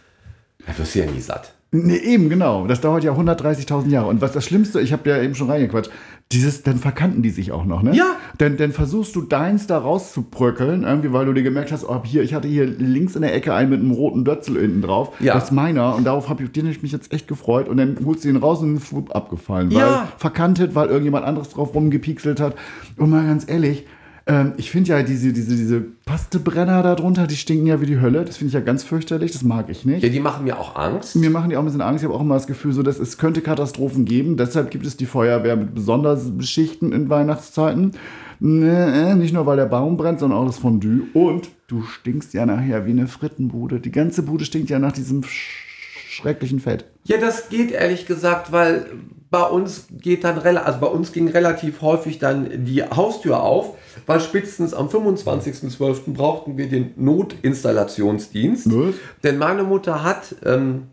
Da 0.66 0.78
wirst 0.78 0.94
du 0.94 1.00
ja 1.00 1.10
nie 1.10 1.20
satt. 1.20 1.52
Nee, 1.72 1.96
eben, 1.96 2.28
genau. 2.28 2.66
Das 2.66 2.80
dauert 2.80 3.02
ja 3.02 3.12
130.000 3.12 3.88
Jahre. 3.88 4.06
Und 4.08 4.20
was 4.20 4.32
das 4.32 4.44
Schlimmste, 4.44 4.80
ich 4.80 4.92
habe 4.92 5.08
ja 5.08 5.20
eben 5.20 5.34
schon 5.34 5.50
reingequatscht, 5.50 5.90
dieses, 6.32 6.62
dann 6.62 6.78
verkanten 6.78 7.22
die 7.22 7.30
sich 7.30 7.52
auch 7.52 7.64
noch, 7.64 7.82
ne? 7.82 7.94
Ja. 7.94 8.16
Dann, 8.38 8.56
dann 8.56 8.72
versuchst 8.72 9.14
du 9.14 9.22
deins 9.22 9.66
da 9.66 9.78
rauszubröckeln, 9.78 10.84
irgendwie, 10.84 11.12
weil 11.12 11.26
du 11.26 11.32
dir 11.32 11.42
gemerkt 11.42 11.72
hast, 11.72 11.84
oh, 11.84 12.02
hier, 12.04 12.22
ich 12.22 12.34
hatte 12.34 12.48
hier 12.48 12.66
links 12.66 13.14
in 13.14 13.22
der 13.22 13.34
Ecke 13.34 13.54
einen 13.54 13.70
mit 13.70 13.80
einem 13.80 13.92
roten 13.92 14.24
Dötzel 14.24 14.60
hinten 14.60 14.82
drauf. 14.82 15.12
Ja. 15.20 15.34
Das 15.34 15.44
ist 15.44 15.50
meiner. 15.52 15.94
Und 15.94 16.04
darauf 16.04 16.28
habe 16.28 16.42
ich 16.42 16.52
den 16.52 16.66
hab 16.66 16.72
ich 16.72 16.82
mich 16.82 16.92
jetzt 16.92 17.12
echt 17.12 17.28
gefreut. 17.28 17.68
Und 17.68 17.76
dann 17.76 17.96
holst 18.04 18.24
du 18.24 18.28
ihn 18.28 18.36
raus 18.36 18.60
und 18.60 18.80
schwupp 18.80 19.14
abgefallen. 19.14 19.70
Ja. 19.70 19.78
Weil 19.78 20.08
verkantet, 20.16 20.74
weil 20.74 20.88
irgendjemand 20.88 21.24
anderes 21.24 21.50
drauf 21.50 21.74
rumgepixelt 21.74 22.40
hat. 22.40 22.56
Und 22.96 23.10
mal 23.10 23.26
ganz 23.26 23.48
ehrlich, 23.48 23.86
ähm, 24.26 24.52
ich 24.56 24.70
finde 24.70 24.90
ja 24.90 25.02
diese, 25.02 25.32
diese, 25.32 25.56
diese 25.56 25.80
Pastebrenner 25.80 26.82
da 26.82 26.94
drunter, 26.94 27.26
die 27.26 27.36
stinken 27.36 27.66
ja 27.66 27.80
wie 27.80 27.86
die 27.86 28.00
Hölle. 28.00 28.24
Das 28.24 28.36
finde 28.36 28.48
ich 28.48 28.54
ja 28.54 28.60
ganz 28.60 28.84
fürchterlich. 28.84 29.32
Das 29.32 29.42
mag 29.42 29.68
ich 29.68 29.84
nicht. 29.84 30.02
Ja, 30.02 30.08
die 30.08 30.20
machen 30.20 30.44
mir 30.44 30.58
auch 30.58 30.76
Angst. 30.76 31.16
Mir 31.16 31.30
machen 31.30 31.50
die 31.50 31.56
auch 31.56 31.62
ein 31.62 31.64
bisschen 31.66 31.80
Angst. 31.80 32.02
Ich 32.02 32.08
habe 32.08 32.16
auch 32.16 32.20
immer 32.22 32.34
das 32.34 32.46
Gefühl, 32.46 32.72
so, 32.72 32.82
dass 32.82 32.98
es 32.98 33.18
könnte 33.18 33.40
Katastrophen 33.40 34.04
geben. 34.04 34.36
Deshalb 34.36 34.70
gibt 34.70 34.86
es 34.86 34.96
die 34.96 35.06
Feuerwehr 35.06 35.56
mit 35.56 35.74
Besonderschichten 35.74 36.92
in 36.92 37.08
Weihnachtszeiten. 37.08 37.92
Nee, 38.38 39.14
nicht 39.14 39.32
nur, 39.32 39.46
weil 39.46 39.56
der 39.56 39.66
Baum 39.66 39.96
brennt, 39.96 40.20
sondern 40.20 40.38
auch 40.40 40.46
das 40.46 40.58
Fondue. 40.58 41.02
Und 41.14 41.48
du 41.68 41.82
stinkst 41.82 42.34
ja 42.34 42.46
nachher 42.46 42.86
wie 42.86 42.90
eine 42.90 43.06
Frittenbude. 43.06 43.80
Die 43.80 43.92
ganze 43.92 44.22
Bude 44.22 44.44
stinkt 44.44 44.70
ja 44.70 44.78
nach 44.78 44.92
diesem 44.92 45.22
sch 45.22 45.68
schrecklichen 46.08 46.60
Fett. 46.60 46.84
Ja, 47.04 47.18
das 47.18 47.48
geht 47.48 47.72
ehrlich 47.72 48.06
gesagt, 48.06 48.52
weil 48.52 48.86
bei 49.30 49.42
uns 49.42 49.86
geht 49.90 50.24
dann 50.24 50.38
also 50.58 50.78
bei 50.78 50.86
uns 50.86 51.12
ging 51.12 51.26
relativ 51.28 51.80
häufig 51.80 52.18
dann 52.18 52.64
die 52.66 52.82
Haustür 52.84 53.42
auf, 53.42 53.76
weil 54.06 54.20
spätestens 54.20 54.74
am 54.74 54.88
25.12. 54.88 56.12
brauchten 56.12 56.58
wir 56.58 56.68
den 56.68 56.92
Notinstallationsdienst. 56.96 58.66
Was? 58.70 58.94
Denn 59.24 59.38
meine 59.38 59.64
Mutter 59.64 60.04
hat 60.04 60.36
ähm, 60.44 60.88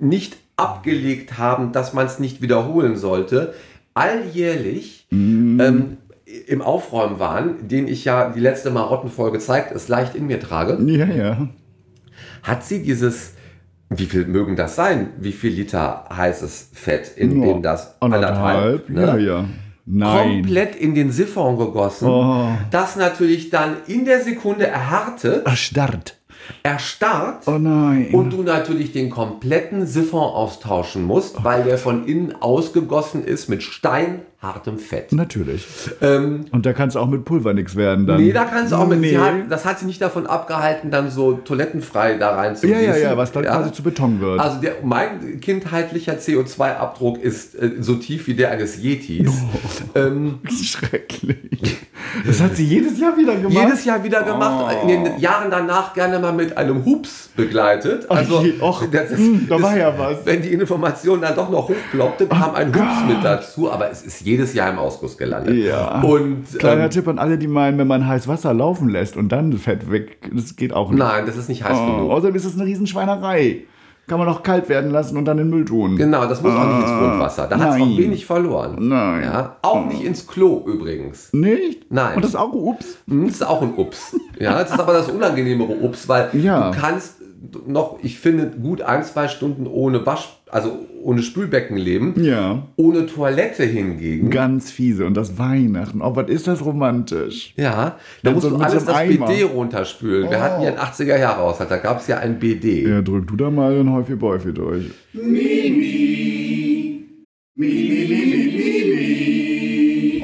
nicht 0.00 0.38
abgelegt 0.56 1.38
haben, 1.38 1.72
dass 1.72 1.92
man 1.92 2.06
es 2.06 2.18
nicht 2.18 2.40
wiederholen 2.42 2.96
sollte, 2.96 3.54
alljährlich 3.94 5.06
ähm, 5.10 5.98
im 6.46 6.62
Aufräumwahn, 6.62 7.68
den 7.68 7.86
ich 7.86 8.04
ja 8.04 8.30
die 8.30 8.40
letzte 8.40 8.70
Marottenfolge 8.70 9.38
zeigt, 9.38 9.72
es 9.72 9.88
leicht 9.88 10.14
in 10.14 10.26
mir 10.26 10.40
trage, 10.40 10.78
Ja, 10.90 11.06
ja. 11.06 11.48
hat 12.42 12.64
sie 12.64 12.82
dieses, 12.82 13.34
wie 13.90 14.04
viel 14.06 14.26
mögen 14.26 14.54
das 14.56 14.76
sein? 14.76 15.10
Wie 15.18 15.32
viel 15.32 15.52
Liter 15.52 16.04
heißes 16.14 16.70
Fett 16.74 17.16
in, 17.16 17.42
Ja, 17.42 17.50
in 17.52 17.62
das 17.62 18.00
anderthalb? 18.00 18.88
ne? 18.90 19.00
Ja, 19.02 19.16
ja. 19.16 19.44
Nein. 19.90 20.42
Komplett 20.42 20.76
in 20.76 20.94
den 20.94 21.10
Siphon 21.10 21.56
gegossen, 21.56 22.08
Oh. 22.08 22.50
das 22.70 22.96
natürlich 22.96 23.48
dann 23.48 23.76
in 23.86 24.04
der 24.04 24.22
Sekunde 24.22 24.66
erhärtet 24.66 25.46
Erstarrt. 25.46 26.17
Erstarrt 26.62 27.44
Oh 27.46 27.52
und 27.52 28.30
du 28.30 28.42
natürlich 28.42 28.92
den 28.92 29.10
kompletten 29.10 29.86
Siphon 29.86 30.20
austauschen 30.22 31.02
musst, 31.04 31.42
weil 31.44 31.64
der 31.64 31.78
von 31.78 32.06
innen 32.06 32.34
ausgegossen 32.40 33.24
ist 33.24 33.48
mit 33.48 33.62
steinhartem 33.62 34.78
Fett. 34.78 35.12
Natürlich. 35.12 35.66
Ähm, 36.00 36.46
Und 36.52 36.66
da 36.66 36.72
kann 36.72 36.88
es 36.88 36.96
auch 36.96 37.08
mit 37.08 37.24
Pulver 37.24 37.54
nichts 37.54 37.76
werden 37.76 38.06
dann. 38.06 38.20
nee, 38.20 38.32
da 38.32 38.44
kannst 38.44 38.72
du 38.72 38.76
auch 38.76 38.86
mit. 38.86 39.00
Nee. 39.00 39.16
Hat, 39.16 39.34
das 39.50 39.64
hat 39.64 39.78
sie 39.78 39.86
nicht 39.86 40.00
davon 40.00 40.26
abgehalten, 40.26 40.90
dann 40.90 41.10
so 41.10 41.32
toilettenfrei 41.32 42.14
da 42.18 42.34
rein 42.34 42.56
zu 42.56 42.66
Ja, 42.66 42.78
ja, 42.80 42.96
ja, 42.96 43.16
was 43.16 43.32
dann 43.32 43.44
quasi 43.44 43.72
zu 43.72 43.82
Beton 43.82 44.20
wird. 44.20 44.40
Also 44.40 44.60
der, 44.60 44.76
mein 44.82 45.40
kindheitlicher 45.40 46.14
CO2-Abdruck 46.14 47.18
ist 47.22 47.54
äh, 47.54 47.72
so 47.80 47.94
tief 47.96 48.26
wie 48.26 48.34
der 48.34 48.50
eines 48.50 48.82
Yetis. 48.82 49.28
Oh. 49.28 49.98
Ähm, 49.98 50.38
Schrecklich. 50.50 51.76
Das 52.26 52.40
hat 52.40 52.56
sie 52.56 52.64
jedes 52.64 52.98
Jahr 52.98 53.16
wieder 53.16 53.34
gemacht. 53.36 53.64
jedes 53.64 53.84
Jahr 53.84 54.02
wieder 54.02 54.22
gemacht, 54.22 54.64
Oh. 54.68 54.82
in 54.88 55.04
den 55.04 55.18
Jahren 55.20 55.50
danach 55.50 55.94
gerne 55.94 56.18
mal 56.18 56.32
mit 56.32 56.56
einem 56.56 56.84
Hups 56.84 57.30
begleitet. 57.36 58.10
Also, 58.10 58.44
och, 58.60 58.84
das 58.90 59.10
ist, 59.10 59.18
hm, 59.18 59.46
da 59.48 59.60
war 59.62 59.76
ja 59.76 59.92
was. 59.98 60.18
Wenn 60.24 60.42
die 60.42 60.48
Information 60.52 61.20
dann 61.20 61.34
doch 61.34 61.50
noch 61.50 61.68
hochploppte, 61.68 62.26
kam 62.26 62.54
ein 62.54 62.74
Hups 62.74 63.04
mit 63.08 63.22
dazu, 63.24 63.70
aber 63.70 63.90
es 63.90 64.02
ist 64.02 64.20
jedes 64.22 64.54
Jahr 64.54 64.70
im 64.70 64.78
Ausguss 64.78 65.16
gelandet. 65.18 65.54
Ja. 65.56 66.00
Und 66.02 66.44
Kleiner 66.58 66.84
ähm, 66.84 66.90
Tipp 66.90 67.06
an 67.08 67.18
alle, 67.18 67.38
die 67.38 67.48
meinen, 67.48 67.78
wenn 67.78 67.86
man 67.86 68.06
heiß 68.06 68.28
Wasser 68.28 68.52
laufen 68.54 68.88
lässt 68.88 69.16
und 69.16 69.30
dann 69.30 69.52
Fett 69.54 69.90
weg, 69.90 70.18
das 70.34 70.56
geht 70.56 70.72
auch 70.72 70.90
nicht. 70.90 70.98
nein, 70.98 71.24
das 71.26 71.36
ist 71.36 71.48
nicht 71.48 71.64
heiß 71.64 71.76
Oh, 71.78 71.86
genug. 71.86 72.10
außerdem 72.10 72.34
ist 72.36 72.44
es 72.44 72.54
eine 72.54 72.64
Riesenschweinerei. 72.64 73.62
Kann 74.08 74.18
man 74.18 74.28
auch 74.28 74.42
kalt 74.42 74.68
werden 74.68 74.90
lassen 74.90 75.16
und 75.16 75.26
dann 75.26 75.38
in 75.38 75.48
den 75.48 75.54
Müll 75.56 75.64
tun. 75.66 75.96
Genau, 75.96 76.26
das 76.26 76.42
muss 76.42 76.52
auch 76.52 76.64
nicht 76.66 76.80
ins 76.80 76.90
Ah, 76.90 76.98
Grundwasser. 77.00 77.46
Da 77.46 77.58
hat 77.58 77.76
es 77.76 77.82
auch 77.82 77.86
wenig 77.98 78.24
verloren. 78.26 78.76
Nein. 78.88 79.22
Ja, 79.22 79.56
auch 79.62 79.84
nicht 79.86 80.02
ins 80.02 80.26
Klo 80.26 80.62
übrigens. 80.66 81.28
Nicht? 81.32 81.90
Nein. 81.90 82.16
Und 82.16 82.22
das 82.24 82.30
ist 82.30 82.36
auch, 82.36 82.52
ups. 82.52 82.98
Hm, 83.06 83.26
Das 83.26 83.34
ist 83.36 83.46
auch 83.46 83.62
ein 83.62 83.74
Ups. 83.76 84.16
Ja, 84.40 84.58
das 84.62 84.70
ist 84.72 84.80
aber 84.80 84.94
das 84.94 85.08
unangenehmere 85.10 85.72
Ups, 85.82 86.08
weil 86.08 86.30
Ja. 86.32 86.70
du 86.70 86.78
kannst 86.80 87.17
noch, 87.66 87.98
ich 88.02 88.18
finde, 88.18 88.50
gut 88.60 88.82
ein, 88.82 89.04
zwei 89.04 89.28
Stunden 89.28 89.66
ohne 89.66 90.04
Wasch, 90.06 90.28
also 90.50 90.72
ohne 91.02 91.22
Spülbecken 91.22 91.76
leben. 91.76 92.14
Ja. 92.22 92.66
Ohne 92.76 93.06
Toilette 93.06 93.64
hingegen. 93.64 94.30
Ganz 94.30 94.70
fiese. 94.70 95.06
Und 95.06 95.14
das 95.16 95.38
Weihnachten. 95.38 96.02
Oh, 96.02 96.16
was 96.16 96.28
ist 96.28 96.46
das 96.48 96.64
romantisch? 96.64 97.54
Ja, 97.56 97.96
da 98.22 98.30
Mit 98.30 98.34
musst 98.34 98.48
so- 98.50 98.56
du 98.56 98.62
alles 98.62 98.84
das 98.84 98.94
Eimer. 98.94 99.26
BD 99.26 99.42
runterspülen. 99.44 100.30
Wir 100.30 100.38
Oh. 100.38 100.40
hatten 100.40 100.62
ja 100.62 100.68
einen 100.70 100.78
80er 100.78 101.16
Jahre 101.18 101.42
Haushalt, 101.42 101.70
da 101.70 101.76
gab 101.76 102.00
es 102.00 102.08
ja 102.08 102.18
ein 102.18 102.38
BD. 102.38 102.88
Ja, 102.88 103.02
drück 103.02 103.26
du 103.28 103.36
da 103.36 103.50
mal 103.50 103.74
den 103.74 103.92
Häufig 103.92 104.18
Bäufi 104.18 104.52
durch. 104.52 104.86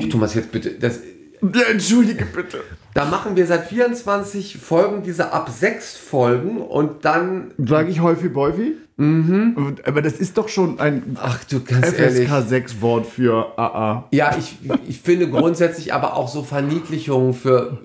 Ach 0.03 0.09
Thomas, 0.11 0.35
jetzt 0.35 0.51
bitte, 0.53 0.71
das, 0.81 1.01
Ja, 1.55 1.63
entschuldige 1.71 2.25
bitte. 2.27 2.61
da 2.95 3.05
machen 3.07 3.37
wir 3.37 3.47
seit 3.47 3.67
24 3.69 4.59
Folgen 4.59 5.03
diese 5.03 5.33
ab 5.33 5.51
6 5.51 5.97
Folgen 5.97 6.59
und 6.59 7.05
dann, 7.05 7.51
Sage 7.59 7.91
ich 7.91 8.01
Häufig 8.01 8.33
Bäufi? 8.33 8.75
Mhm. 8.97 9.77
Aber 9.85 10.03
das 10.03 10.15
ist 10.15 10.39
doch 10.39 10.49
schon 10.49 10.79
ein 10.79 11.17
ach 11.21 11.43
du, 11.45 11.61
ganz 11.65 11.93
ehrlich. 11.99 12.29
FSK 12.29 12.49
6 12.49 12.81
Wort 12.81 13.07
für 13.07 13.59
AA. 13.59 14.07
Ja, 14.13 14.37
ich, 14.39 14.57
ich 14.87 15.01
finde 15.01 15.29
grundsätzlich 15.29 15.93
aber 15.93 16.15
auch 16.17 16.29
so 16.29 16.45
Verniedlichungen 16.45 17.35
für 17.35 17.79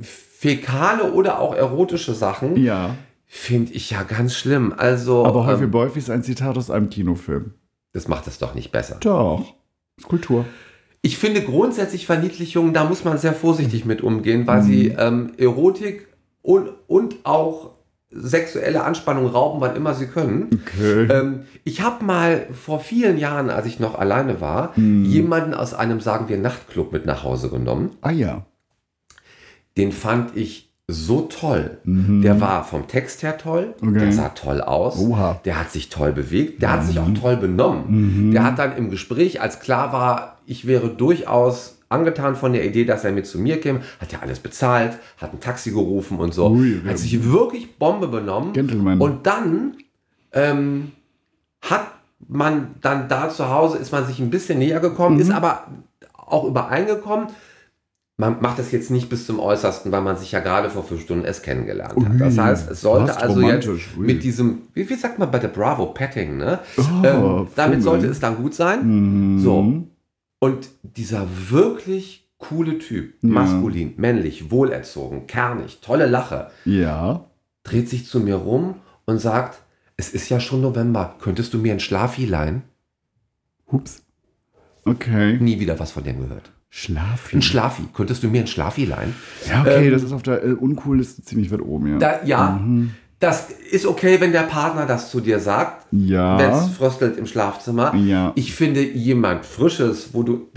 fäkale 0.00 1.12
oder 1.12 1.40
auch 1.40 1.54
erotische 1.54 2.14
Sachen, 2.14 2.56
Ja. 2.56 2.94
finde 3.26 3.72
ich 3.72 3.90
ja 3.90 4.02
ganz 4.02 4.34
schlimm. 4.36 4.72
Also, 4.76 5.24
Aber 5.26 5.46
Häufig 5.46 5.64
ähm, 5.64 5.70
Bäufi 5.70 5.98
ist 5.98 6.10
ein 6.10 6.22
Zitat 6.22 6.56
aus 6.56 6.70
einem 6.70 6.90
Kinofilm. 6.90 7.54
das 7.92 8.08
macht 8.08 8.26
es 8.26 8.38
doch 8.38 8.54
nicht 8.54 8.72
besser. 8.72 8.96
Doch. 9.00 9.54
Kultur. 10.04 10.44
Ich 11.04 11.18
finde 11.18 11.42
grundsätzlich 11.42 12.06
Verniedlichungen, 12.06 12.72
da 12.72 12.84
muss 12.84 13.04
man 13.04 13.18
sehr 13.18 13.32
vorsichtig 13.34 13.84
mit 13.84 14.02
umgehen, 14.02 14.46
weil 14.46 14.62
sie 14.62 14.88
ähm, 14.88 15.32
Erotik 15.36 16.06
und, 16.42 16.70
und 16.86 17.16
auch 17.24 17.70
sexuelle 18.10 18.84
Anspannung 18.84 19.26
rauben, 19.26 19.60
wann 19.60 19.74
immer 19.74 19.94
sie 19.94 20.06
können. 20.06 20.60
Okay. 20.62 21.08
Ähm, 21.10 21.40
ich 21.64 21.80
habe 21.80 22.04
mal 22.04 22.46
vor 22.52 22.78
vielen 22.78 23.18
Jahren, 23.18 23.50
als 23.50 23.66
ich 23.66 23.80
noch 23.80 23.98
alleine 23.98 24.40
war, 24.40 24.76
jemanden 24.76 25.54
aus 25.54 25.74
einem, 25.74 26.00
sagen 26.00 26.28
wir, 26.28 26.38
Nachtclub 26.38 26.92
mit 26.92 27.04
nach 27.06 27.24
Hause 27.24 27.48
genommen. 27.48 27.90
ah 28.02 28.10
ja. 28.10 28.44
Den 29.78 29.90
fand 29.92 30.36
ich 30.36 30.70
so 30.86 31.22
toll. 31.22 31.78
Der 31.84 32.40
war 32.42 32.64
vom 32.64 32.86
Text 32.86 33.22
her 33.22 33.38
toll, 33.38 33.74
Mhm. 33.80 33.88
Okay. 33.88 33.98
der 34.00 34.12
sah 34.12 34.28
toll 34.30 34.60
aus, 34.60 34.98
Oha. 34.98 35.32
Mhm. 35.32 35.36
der 35.46 35.58
hat 35.58 35.70
sich 35.72 35.88
toll 35.88 36.12
bewegt, 36.12 36.60
der 36.60 36.72
hat 36.72 36.84
sich 36.84 36.98
auch 37.00 37.12
toll 37.18 37.36
benommen. 37.38 38.30
Der 38.32 38.44
hat 38.44 38.58
dann 38.58 38.76
im 38.76 38.90
Gespräch, 38.90 39.40
als 39.40 39.60
klar 39.60 39.92
war, 39.94 40.31
ich 40.46 40.66
wäre 40.66 40.88
durchaus 40.88 41.78
angetan 41.88 42.36
von 42.36 42.52
der 42.54 42.64
Idee, 42.64 42.84
dass 42.84 43.04
er 43.04 43.12
mit 43.12 43.26
zu 43.26 43.38
mir 43.38 43.60
käme, 43.60 43.80
hat 44.00 44.12
er 44.12 44.22
alles 44.22 44.38
bezahlt, 44.38 44.98
hat 45.18 45.32
ein 45.34 45.40
Taxi 45.40 45.70
gerufen 45.72 46.18
und 46.18 46.32
so, 46.32 46.50
Ui, 46.50 46.80
ja. 46.84 46.90
hat 46.90 46.98
sich 46.98 47.30
wirklich 47.30 47.76
Bombe 47.78 48.08
benommen. 48.08 48.52
Gentleman. 48.54 49.00
Und 49.00 49.26
dann 49.26 49.76
ähm, 50.32 50.92
hat 51.60 51.86
man 52.28 52.76
dann 52.80 53.08
da 53.08 53.28
zu 53.28 53.50
Hause, 53.50 53.76
ist 53.78 53.92
man 53.92 54.06
sich 54.06 54.18
ein 54.20 54.30
bisschen 54.30 54.58
näher 54.58 54.80
gekommen, 54.80 55.16
Mhm. 55.16 55.22
ist 55.22 55.30
aber 55.32 55.66
auch 56.14 56.44
übereingekommen. 56.44 57.26
Man 58.18 58.40
macht 58.40 58.58
das 58.58 58.70
jetzt 58.72 58.90
nicht 58.90 59.08
bis 59.08 59.26
zum 59.26 59.40
Äußersten, 59.40 59.90
weil 59.90 60.02
man 60.02 60.16
sich 60.16 60.32
ja 60.32 60.40
gerade 60.40 60.70
vor 60.70 60.84
fünf 60.84 61.00
Stunden 61.02 61.24
erst 61.24 61.42
kennengelernt 61.42 61.94
hat. 62.06 62.20
Das 62.20 62.38
heißt, 62.38 62.70
es 62.70 62.80
sollte 62.82 63.16
also 63.16 63.40
jetzt 63.40 63.68
mit 63.96 64.22
diesem, 64.22 64.62
wie, 64.74 64.88
wie 64.88 64.94
sagt 64.94 65.18
man 65.18 65.30
bei 65.30 65.38
der 65.40 65.48
Bravo, 65.48 65.86
Petting, 65.86 66.36
ne? 66.36 66.60
Oh, 66.78 66.82
ähm, 67.04 67.46
damit 67.56 67.82
sollte 67.82 68.06
es 68.06 68.20
dann 68.20 68.36
gut 68.36 68.54
sein. 68.54 69.34
Mhm. 69.34 69.38
So. 69.40 69.74
Und 70.42 70.70
dieser 70.82 71.28
wirklich 71.50 72.28
coole 72.38 72.78
Typ, 72.80 73.14
Ja. 73.22 73.28
maskulin, 73.28 73.94
männlich, 73.96 74.50
wohlerzogen, 74.50 75.28
kernig, 75.28 75.78
tolle 75.80 76.06
Lache, 76.06 76.50
Ja. 76.64 77.26
dreht 77.62 77.88
sich 77.88 78.06
zu 78.08 78.18
mir 78.18 78.34
rum 78.34 78.74
und 79.04 79.18
sagt, 79.20 79.62
es 79.96 80.10
ist 80.10 80.28
ja 80.30 80.40
schon 80.40 80.60
November, 80.60 81.14
könntest 81.20 81.54
du 81.54 81.58
mir 81.58 81.72
ein 81.72 81.78
Schlafi 81.78 82.26
leihen? 82.26 82.62
Ups. 83.66 84.02
Okay. 84.84 85.38
Nie 85.38 85.60
wieder 85.60 85.78
was 85.78 85.92
von 85.92 86.02
dem 86.02 86.18
gehört. 86.18 86.50
Schlafi. 86.70 87.36
Ein 87.36 87.42
Schlafi, 87.42 87.82
könntest 87.94 88.24
du 88.24 88.28
mir 88.28 88.40
ein 88.40 88.48
Schlafi 88.48 88.84
leihen? 88.86 89.14
Ja, 89.48 89.60
okay, 89.60 89.86
Ähm, 89.86 89.92
das 89.92 90.02
ist 90.02 90.10
auf 90.12 90.24
der 90.24 90.42
äh, 90.42 90.54
Uncool-Liste 90.54 91.22
ziemlich 91.22 91.52
weit 91.52 91.60
oben, 91.62 91.86
ja. 91.86 91.98
Da, 91.98 92.24
ja, 92.24 92.60
das 93.22 93.50
ist 93.50 93.86
okay, 93.86 94.20
wenn 94.20 94.32
der 94.32 94.42
Partner 94.42 94.84
das 94.84 95.12
zu 95.12 95.20
dir 95.20 95.38
sagt, 95.38 95.86
wenn 95.92 96.08
ja. 96.08 96.58
es 96.58 96.70
fröstelt 96.76 97.16
im 97.18 97.26
Schlafzimmer. 97.26 97.94
Ja. 97.94 98.32
Ich 98.34 98.52
finde, 98.52 98.82
jemand 98.82 99.46
Frisches, 99.46 100.08
wo 100.12 100.24
du, 100.24 100.48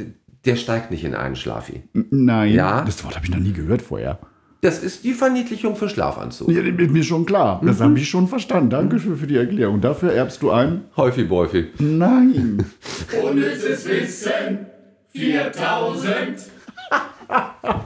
der 0.45 0.55
steigt 0.55 0.89
nicht 0.89 1.03
in 1.03 1.13
einen 1.13 1.35
Schlafi. 1.35 1.83
Nein. 1.93 2.53
Ja. 2.53 2.81
Das 2.81 3.03
Wort 3.03 3.15
habe 3.15 3.25
ich 3.25 3.31
noch 3.31 3.37
nie 3.37 3.53
gehört 3.53 3.83
vorher. 3.83 4.17
Das 4.61 4.81
ist 4.81 5.03
die 5.03 5.13
Verniedlichung 5.13 5.75
für 5.75 5.89
Schlafanzug. 5.89 6.49
Ja, 6.49 6.63
das 6.63 6.81
ist 6.81 6.89
mir 6.89 7.03
schon 7.03 7.27
klar. 7.27 7.61
Das 7.63 7.81
habe 7.81 7.99
ich 7.99 8.09
schon 8.09 8.27
verstanden. 8.27 8.71
Dankeschön 8.71 9.15
für 9.15 9.27
die 9.27 9.37
Erklärung. 9.37 9.79
Dafür 9.79 10.13
erbst 10.13 10.41
du 10.41 10.49
ein? 10.49 10.85
Häufig 10.97 11.29
Bäufi. 11.29 11.67
Nein. 11.77 12.65
Unnützes 13.23 13.87
Wissen 13.87 14.65
4000. 15.13 16.49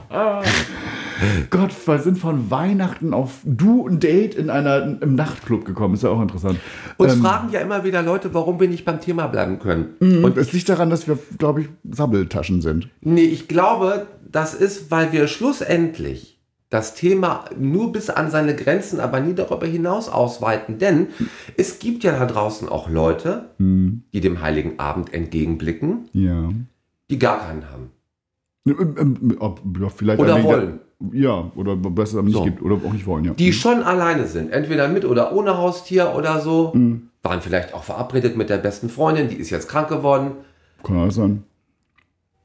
Gott, 1.49 1.71
wir 1.87 1.99
sind 1.99 2.17
von 2.17 2.49
Weihnachten 2.51 3.13
auf 3.13 3.39
du 3.43 3.87
ein 3.87 3.99
Date 3.99 4.35
in 4.35 4.49
einer, 4.49 5.01
im 5.01 5.15
Nachtclub 5.15 5.65
gekommen. 5.65 5.93
Ist 5.95 6.03
ja 6.03 6.09
auch 6.09 6.21
interessant. 6.21 6.59
Uns 6.97 7.13
Ähm, 7.13 7.21
fragen 7.21 7.49
ja 7.51 7.59
immer 7.59 7.83
wieder 7.83 8.01
Leute, 8.01 8.33
warum 8.33 8.59
wir 8.59 8.67
nicht 8.67 8.85
beim 8.85 9.01
Thema 9.01 9.27
bleiben 9.27 9.59
können. 9.59 9.95
und 10.23 10.37
es 10.37 10.53
liegt 10.53 10.69
daran, 10.69 10.89
dass 10.89 11.07
wir, 11.07 11.17
glaube 11.37 11.61
ich, 11.61 11.67
Sabbeltaschen 11.89 12.61
sind. 12.61 12.89
Nee, 13.01 13.23
ich 13.25 13.47
glaube, 13.47 14.07
das 14.31 14.53
ist, 14.53 14.91
weil 14.91 15.11
wir 15.11 15.27
schlussendlich 15.27 16.37
das 16.69 16.93
Thema 16.93 17.45
nur 17.57 17.91
bis 17.91 18.11
an 18.11 18.29
seine 18.29 18.55
Grenzen, 18.55 18.99
aber 18.99 19.19
nie 19.19 19.33
darüber 19.33 19.65
hinaus 19.65 20.07
ausweiten. 20.07 20.77
Denn 20.77 21.07
es 21.57 21.79
gibt 21.79 22.03
ja 22.03 22.11
da 22.11 22.27
draußen 22.27 22.69
auch 22.69 22.87
Leute, 22.89 23.49
die 23.57 24.21
dem 24.21 24.41
Heiligen 24.41 24.77
Abend 24.79 25.11
entgegenblicken, 25.11 26.09
Ja. 26.13 26.49
die 27.09 27.17
gar 27.17 27.39
keinen 27.39 27.63
haben. 27.71 27.89
Ähm, 28.67 29.35
ob- 29.39 29.61
ja, 29.81 29.89
vielleicht 29.89 30.19
Oder 30.19 30.43
wollen. 30.43 30.79
Ja, 31.13 31.49
oder 31.55 31.75
besser 31.77 32.21
nicht 32.23 32.33
So. 32.33 32.43
gibt. 32.43 32.61
Oder 32.61 32.75
auch 32.75 32.91
nicht 32.91 33.05
wollen, 33.05 33.23
ja. 33.23 33.33
Die 33.33 33.53
schon 33.53 33.83
alleine 33.83 34.27
sind, 34.27 34.51
entweder 34.51 34.87
mit 34.89 35.05
oder 35.05 35.33
ohne 35.33 35.57
Haustier 35.57 36.13
oder 36.15 36.41
so, 36.41 36.71
Mhm. 36.75 37.09
waren 37.23 37.41
vielleicht 37.41 37.73
auch 37.73 37.83
verabredet 37.83 38.35
mit 38.35 38.49
der 38.49 38.57
besten 38.57 38.89
Freundin, 38.89 39.29
die 39.29 39.35
ist 39.35 39.49
jetzt 39.49 39.69
krank 39.69 39.87
geworden. 39.87 40.31
Kann 40.83 40.97
alles 40.97 41.15
sein. 41.15 41.43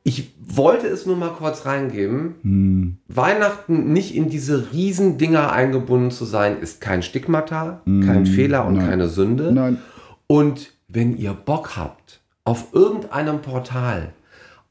Ich 0.06 0.34
wollte 0.46 0.86
es 0.86 1.06
nur 1.06 1.16
mal 1.16 1.30
kurz 1.30 1.64
reingeben. 1.64 2.34
Hm. 2.42 2.96
Weihnachten 3.08 3.92
nicht 3.92 4.14
in 4.14 4.28
diese 4.28 4.70
riesen 4.72 5.16
Dinger 5.16 5.50
eingebunden 5.50 6.10
zu 6.10 6.26
sein, 6.26 6.60
ist 6.60 6.80
kein 6.82 7.02
Stigmata, 7.02 7.80
kein 7.86 8.26
Fehler 8.26 8.66
und 8.66 8.74
nein. 8.74 8.86
keine 8.86 9.08
Sünde. 9.08 9.50
Nein. 9.52 9.78
Und 10.26 10.72
wenn 10.88 11.16
ihr 11.16 11.32
Bock 11.32 11.76
habt, 11.76 12.20
auf 12.44 12.74
irgendeinem 12.74 13.40
Portal 13.40 14.12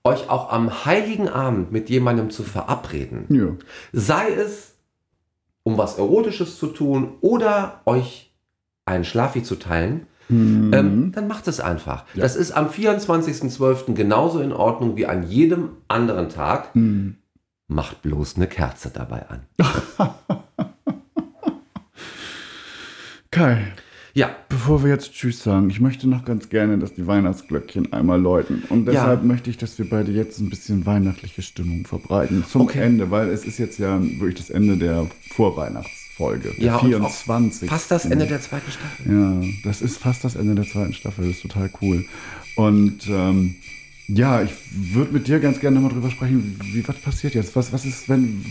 euch 0.06 0.30
auch 0.30 0.52
am 0.52 0.86
heiligen 0.86 1.30
Abend 1.30 1.72
mit 1.72 1.90
jemandem 1.90 2.30
zu 2.30 2.44
verabreden, 2.44 3.26
Ja. 3.30 3.48
sei 3.94 4.32
es 4.34 4.74
um 5.64 5.78
was 5.78 5.98
Erotisches 5.98 6.60
zu 6.60 6.68
tun 6.68 7.14
oder 7.22 7.80
euch 7.86 8.34
einen 8.86 9.06
Schlafi 9.06 9.44
zu 9.44 9.56
teilen, 9.56 10.08
Mhm. 10.28 10.74
ähm, 10.74 11.12
dann 11.14 11.28
macht 11.28 11.48
es 11.48 11.60
einfach. 11.62 12.04
Das 12.16 12.36
ist 12.36 12.52
am 12.52 12.70
24.12. 12.70 13.94
genauso 13.94 14.40
in 14.42 14.52
Ordnung 14.52 14.98
wie 14.98 15.06
an 15.06 15.24
jedem 15.24 15.70
anderen 15.88 16.28
Tag. 16.30 16.76
Mhm. 16.76 17.16
Macht 17.70 18.02
bloß 18.02 18.36
eine 18.36 18.48
Kerze 18.48 18.90
dabei 18.94 19.26
an. 19.30 19.44
Kai, 23.32 23.72
Ja, 24.16 24.30
bevor 24.48 24.84
wir 24.84 24.92
jetzt 24.92 25.14
Tschüss 25.14 25.42
sagen, 25.42 25.72
ich 25.72 25.80
möchte 25.80 26.08
noch 26.08 26.24
ganz 26.24 26.50
gerne, 26.50 26.78
dass 26.78 26.94
die 26.94 27.08
Weihnachtsglöckchen 27.08 27.92
einmal 27.94 28.22
läuten. 28.22 28.62
Und 28.70 28.86
deshalb 28.86 29.22
Ja. 29.22 29.28
möchte 29.28 29.50
ich, 29.50 29.58
dass 29.58 29.78
wir 29.80 29.90
beide 29.90 30.12
jetzt 30.12 30.40
ein 30.40 30.52
bisschen 30.52 30.86
weihnachtliche 30.86 31.42
Stimmung 31.42 31.86
verbreiten. 31.88 32.46
Zum 32.48 32.62
Okay. 32.62 32.82
Ende, 32.84 33.10
weil 33.10 33.30
es 33.30 33.44
ist 33.44 33.58
jetzt 33.58 33.80
ja 33.80 34.00
wirklich 34.02 34.36
das 34.36 34.52
Ende 34.52 34.78
der 34.78 35.08
Vorweihnachtsfolge. 35.32 36.52
Der 36.58 36.64
ja 36.64 36.76
und 36.76 36.82
auch 36.82 37.10
24. 37.10 37.68
Fast 37.68 37.90
das 37.90 38.06
Ende 38.06 38.28
der 38.28 38.40
zweiten 38.40 38.72
Staffel. 38.72 39.12
Ja, 39.12 39.42
das 39.64 39.82
ist 39.82 39.98
fast 39.98 40.24
das 40.24 40.36
Ende 40.36 40.54
der 40.54 40.66
zweiten 40.66 40.94
Staffel. 40.94 41.26
Das 41.26 41.38
ist 41.38 41.42
total 41.42 41.72
cool. 41.82 42.06
Und 42.56 43.08
ähm, 43.10 43.56
ja, 44.08 44.42
ich 44.42 44.52
würde 44.72 45.14
mit 45.14 45.28
dir 45.28 45.40
ganz 45.40 45.60
gerne 45.60 45.76
nochmal 45.76 45.94
drüber 45.94 46.12
sprechen, 46.12 46.60
wie 46.62 46.86
was 46.88 46.98
passiert 46.98 47.36
jetzt? 47.36 47.56
Was, 47.56 47.72
was 47.72 47.86
ist, 47.86 48.10
wenn, 48.10 48.44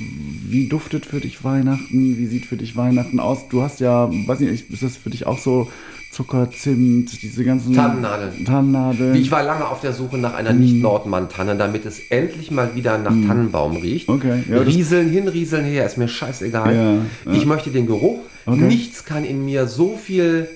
wie 0.48 0.68
duftet 0.68 1.04
für 1.04 1.20
dich 1.20 1.44
Weihnachten? 1.44 2.16
Wie 2.16 2.26
sieht 2.26 2.46
für 2.46 2.56
dich 2.56 2.76
Weihnachten 2.76 3.20
aus? 3.20 3.48
Du 3.48 3.62
hast 3.62 3.80
ja, 3.80 4.10
weiß 4.10 4.40
nicht, 4.40 4.70
ist 4.70 4.82
das 4.82 4.96
für 4.96 5.10
dich 5.10 5.26
auch 5.26 5.38
so 5.38 5.70
Zucker, 6.10 6.50
Zimt, 6.50 7.22
diese 7.22 7.42
ganzen 7.42 7.74
Tannennadeln. 7.74 8.44
Tannennadeln. 8.44 9.14
Wie 9.14 9.20
Ich 9.20 9.30
war 9.30 9.42
lange 9.42 9.66
auf 9.66 9.80
der 9.80 9.94
Suche 9.94 10.18
nach 10.18 10.34
einer 10.34 10.52
Nicht-Nordmann-Tanne, 10.52 11.56
damit 11.56 11.86
es 11.86 12.00
endlich 12.10 12.50
mal 12.50 12.74
wieder 12.74 12.98
nach 12.98 13.14
Tannenbaum 13.26 13.76
riecht. 13.76 14.08
Okay, 14.08 14.44
ja, 14.48 14.58
rieseln 14.58 15.08
hin, 15.08 15.26
rieseln 15.28 15.64
her, 15.64 15.86
ist 15.86 15.96
mir 15.96 16.08
scheißegal. 16.08 16.74
Ja, 16.74 16.92
ja. 16.92 17.32
Ich 17.32 17.46
möchte 17.46 17.70
den 17.70 17.86
Geruch. 17.86 18.20
Okay. 18.44 18.60
Nichts 18.60 19.04
kann 19.04 19.24
in 19.24 19.44
mir 19.44 19.66
so 19.66 19.96
viel 19.96 20.48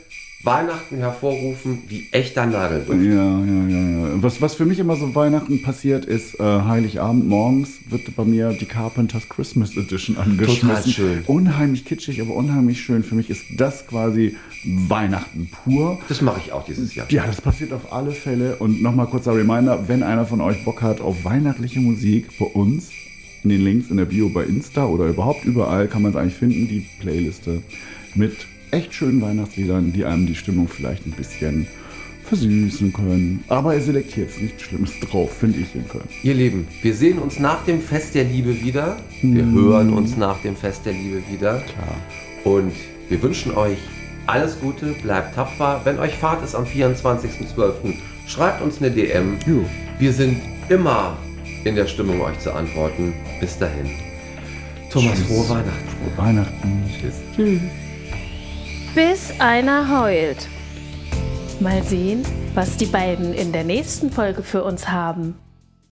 Weihnachten 0.47 0.99
hervorrufen 0.99 1.83
wie 1.89 2.07
echter 2.13 2.47
Nadelduft. 2.47 3.03
Ja, 3.03 3.41
ja, 3.41 3.69
ja, 3.69 3.91
ja. 3.91 4.23
Was, 4.23 4.41
was 4.41 4.55
für 4.55 4.65
mich 4.65 4.79
immer 4.79 4.95
so 4.95 5.15
Weihnachten 5.15 5.61
passiert, 5.61 6.05
ist 6.05 6.39
äh, 6.39 6.43
Heiligabend 6.43 7.29
morgens 7.29 7.81
wird 7.89 8.15
bei 8.15 8.25
mir 8.25 8.51
die 8.51 8.65
Carpenters 8.65 9.29
Christmas 9.29 9.77
Edition 9.77 10.17
angeschmissen. 10.17 10.69
Total 10.69 10.87
schön. 10.87 11.23
Unheimlich 11.27 11.85
kitschig, 11.85 12.21
aber 12.21 12.35
unheimlich 12.35 12.81
schön. 12.81 13.03
Für 13.03 13.17
mich 13.17 13.29
ist 13.29 13.43
das 13.57 13.89
quasi 13.89 14.37
Weihnachten 14.65 15.51
pur. 15.51 15.99
Das 16.09 16.23
mache 16.23 16.41
ich 16.45 16.53
auch 16.53 16.65
dieses 16.65 16.95
Jahr. 16.95 17.11
Ja, 17.11 17.27
das 17.27 17.41
passiert 17.41 17.73
auf 17.73 17.93
alle 17.93 18.13
Fälle. 18.13 18.57
Und 18.57 18.81
nochmal 18.81 19.07
kurzer 19.07 19.35
Reminder, 19.35 19.89
wenn 19.89 20.05
einer 20.05 20.27
von 20.27 20.41
euch 20.41 20.65
Bock 20.65 20.81
hat 20.81 21.01
auf 21.01 21.25
weihnachtliche 21.25 21.81
Musik 21.81 22.39
bei 22.39 22.47
uns, 22.47 22.91
in 23.43 23.51
den 23.51 23.63
Links 23.63 23.91
in 23.91 23.97
der 23.97 24.05
Bio 24.05 24.29
bei 24.29 24.45
Insta 24.45 24.87
oder 24.87 25.07
überhaupt 25.07 25.45
überall 25.45 25.89
kann 25.89 26.03
man 26.03 26.13
es 26.13 26.17
eigentlich 26.17 26.35
finden, 26.35 26.69
die 26.69 26.87
Playliste 27.01 27.63
mit 28.15 28.47
echt 28.71 28.95
schönen 28.95 29.21
Weihnachtsliedern, 29.21 29.93
die 29.93 30.05
einem 30.05 30.27
die 30.27 30.35
Stimmung 30.35 30.69
vielleicht 30.69 31.07
ein 31.07 31.13
bisschen 31.13 31.67
versüßen 32.25 32.93
können. 32.93 33.45
Aber 33.49 33.75
er 33.75 33.81
selektiert 33.81 34.31
nichts 34.41 34.63
Schlimmes 34.63 34.93
drauf, 35.01 35.33
finde 35.39 35.61
ich 35.61 35.73
jedenfalls. 35.75 36.07
Ihr 36.23 36.35
Lieben, 36.35 36.67
wir 36.83 36.95
sehen 36.95 37.19
uns 37.19 37.39
nach 37.39 37.65
dem 37.65 37.81
Fest 37.81 38.15
der 38.15 38.25
Liebe 38.25 38.61
wieder. 38.61 38.97
Wir 39.23 39.45
hören 39.45 39.93
uns 39.93 40.17
nach 40.17 40.41
dem 40.43 40.57
Fest 40.57 40.87
der 40.87 40.93
Liebe 40.93 41.23
wieder. 41.31 41.61
Klar. 41.61 41.97
Und 42.45 42.73
wir 43.09 43.23
wünschen 43.23 43.53
euch 43.55 43.79
alles 44.27 44.59
Gute, 44.61 44.95
bleibt 45.03 45.37
tapfer. 45.37 45.81
Wenn 45.85 45.99
euch 45.99 46.15
Fahrt 46.15 46.45
ist 46.45 46.55
am 46.55 46.65
24.12., 46.65 47.95
schreibt 48.27 48.61
uns 48.61 48.79
eine 48.79 48.91
DM. 48.91 49.39
Jo. 49.47 49.65
Wir 49.99 50.13
sind 50.13 50.41
immer 50.69 51.17
in 51.65 51.77
der 51.77 51.87
Stimmung, 51.87 52.21
euch 52.21 52.39
zu 52.41 52.53
antworten. 52.53 53.13
Bis 53.41 53.57
dahin. 53.59 53.91
Thomas, 54.91 55.15
Tschüss. 55.15 55.27
frohe 55.27 55.49
Weihnachten. 55.49 55.89
Frohe 55.89 56.27
Weihnachten. 56.27 56.85
Tschüss. 57.01 57.15
Tschüss. 57.35 57.61
Bis 58.97 59.31
einer 59.41 60.01
heult. 60.01 60.49
Mal 61.61 61.83
sehen, 61.83 62.25
was 62.55 62.79
die 62.79 62.87
beiden 62.87 63.35
in 63.35 63.53
der 63.53 63.63
nächsten 63.63 64.11
Folge 64.11 64.43
für 64.43 64.65
uns 64.65 64.89
haben. 64.89 65.35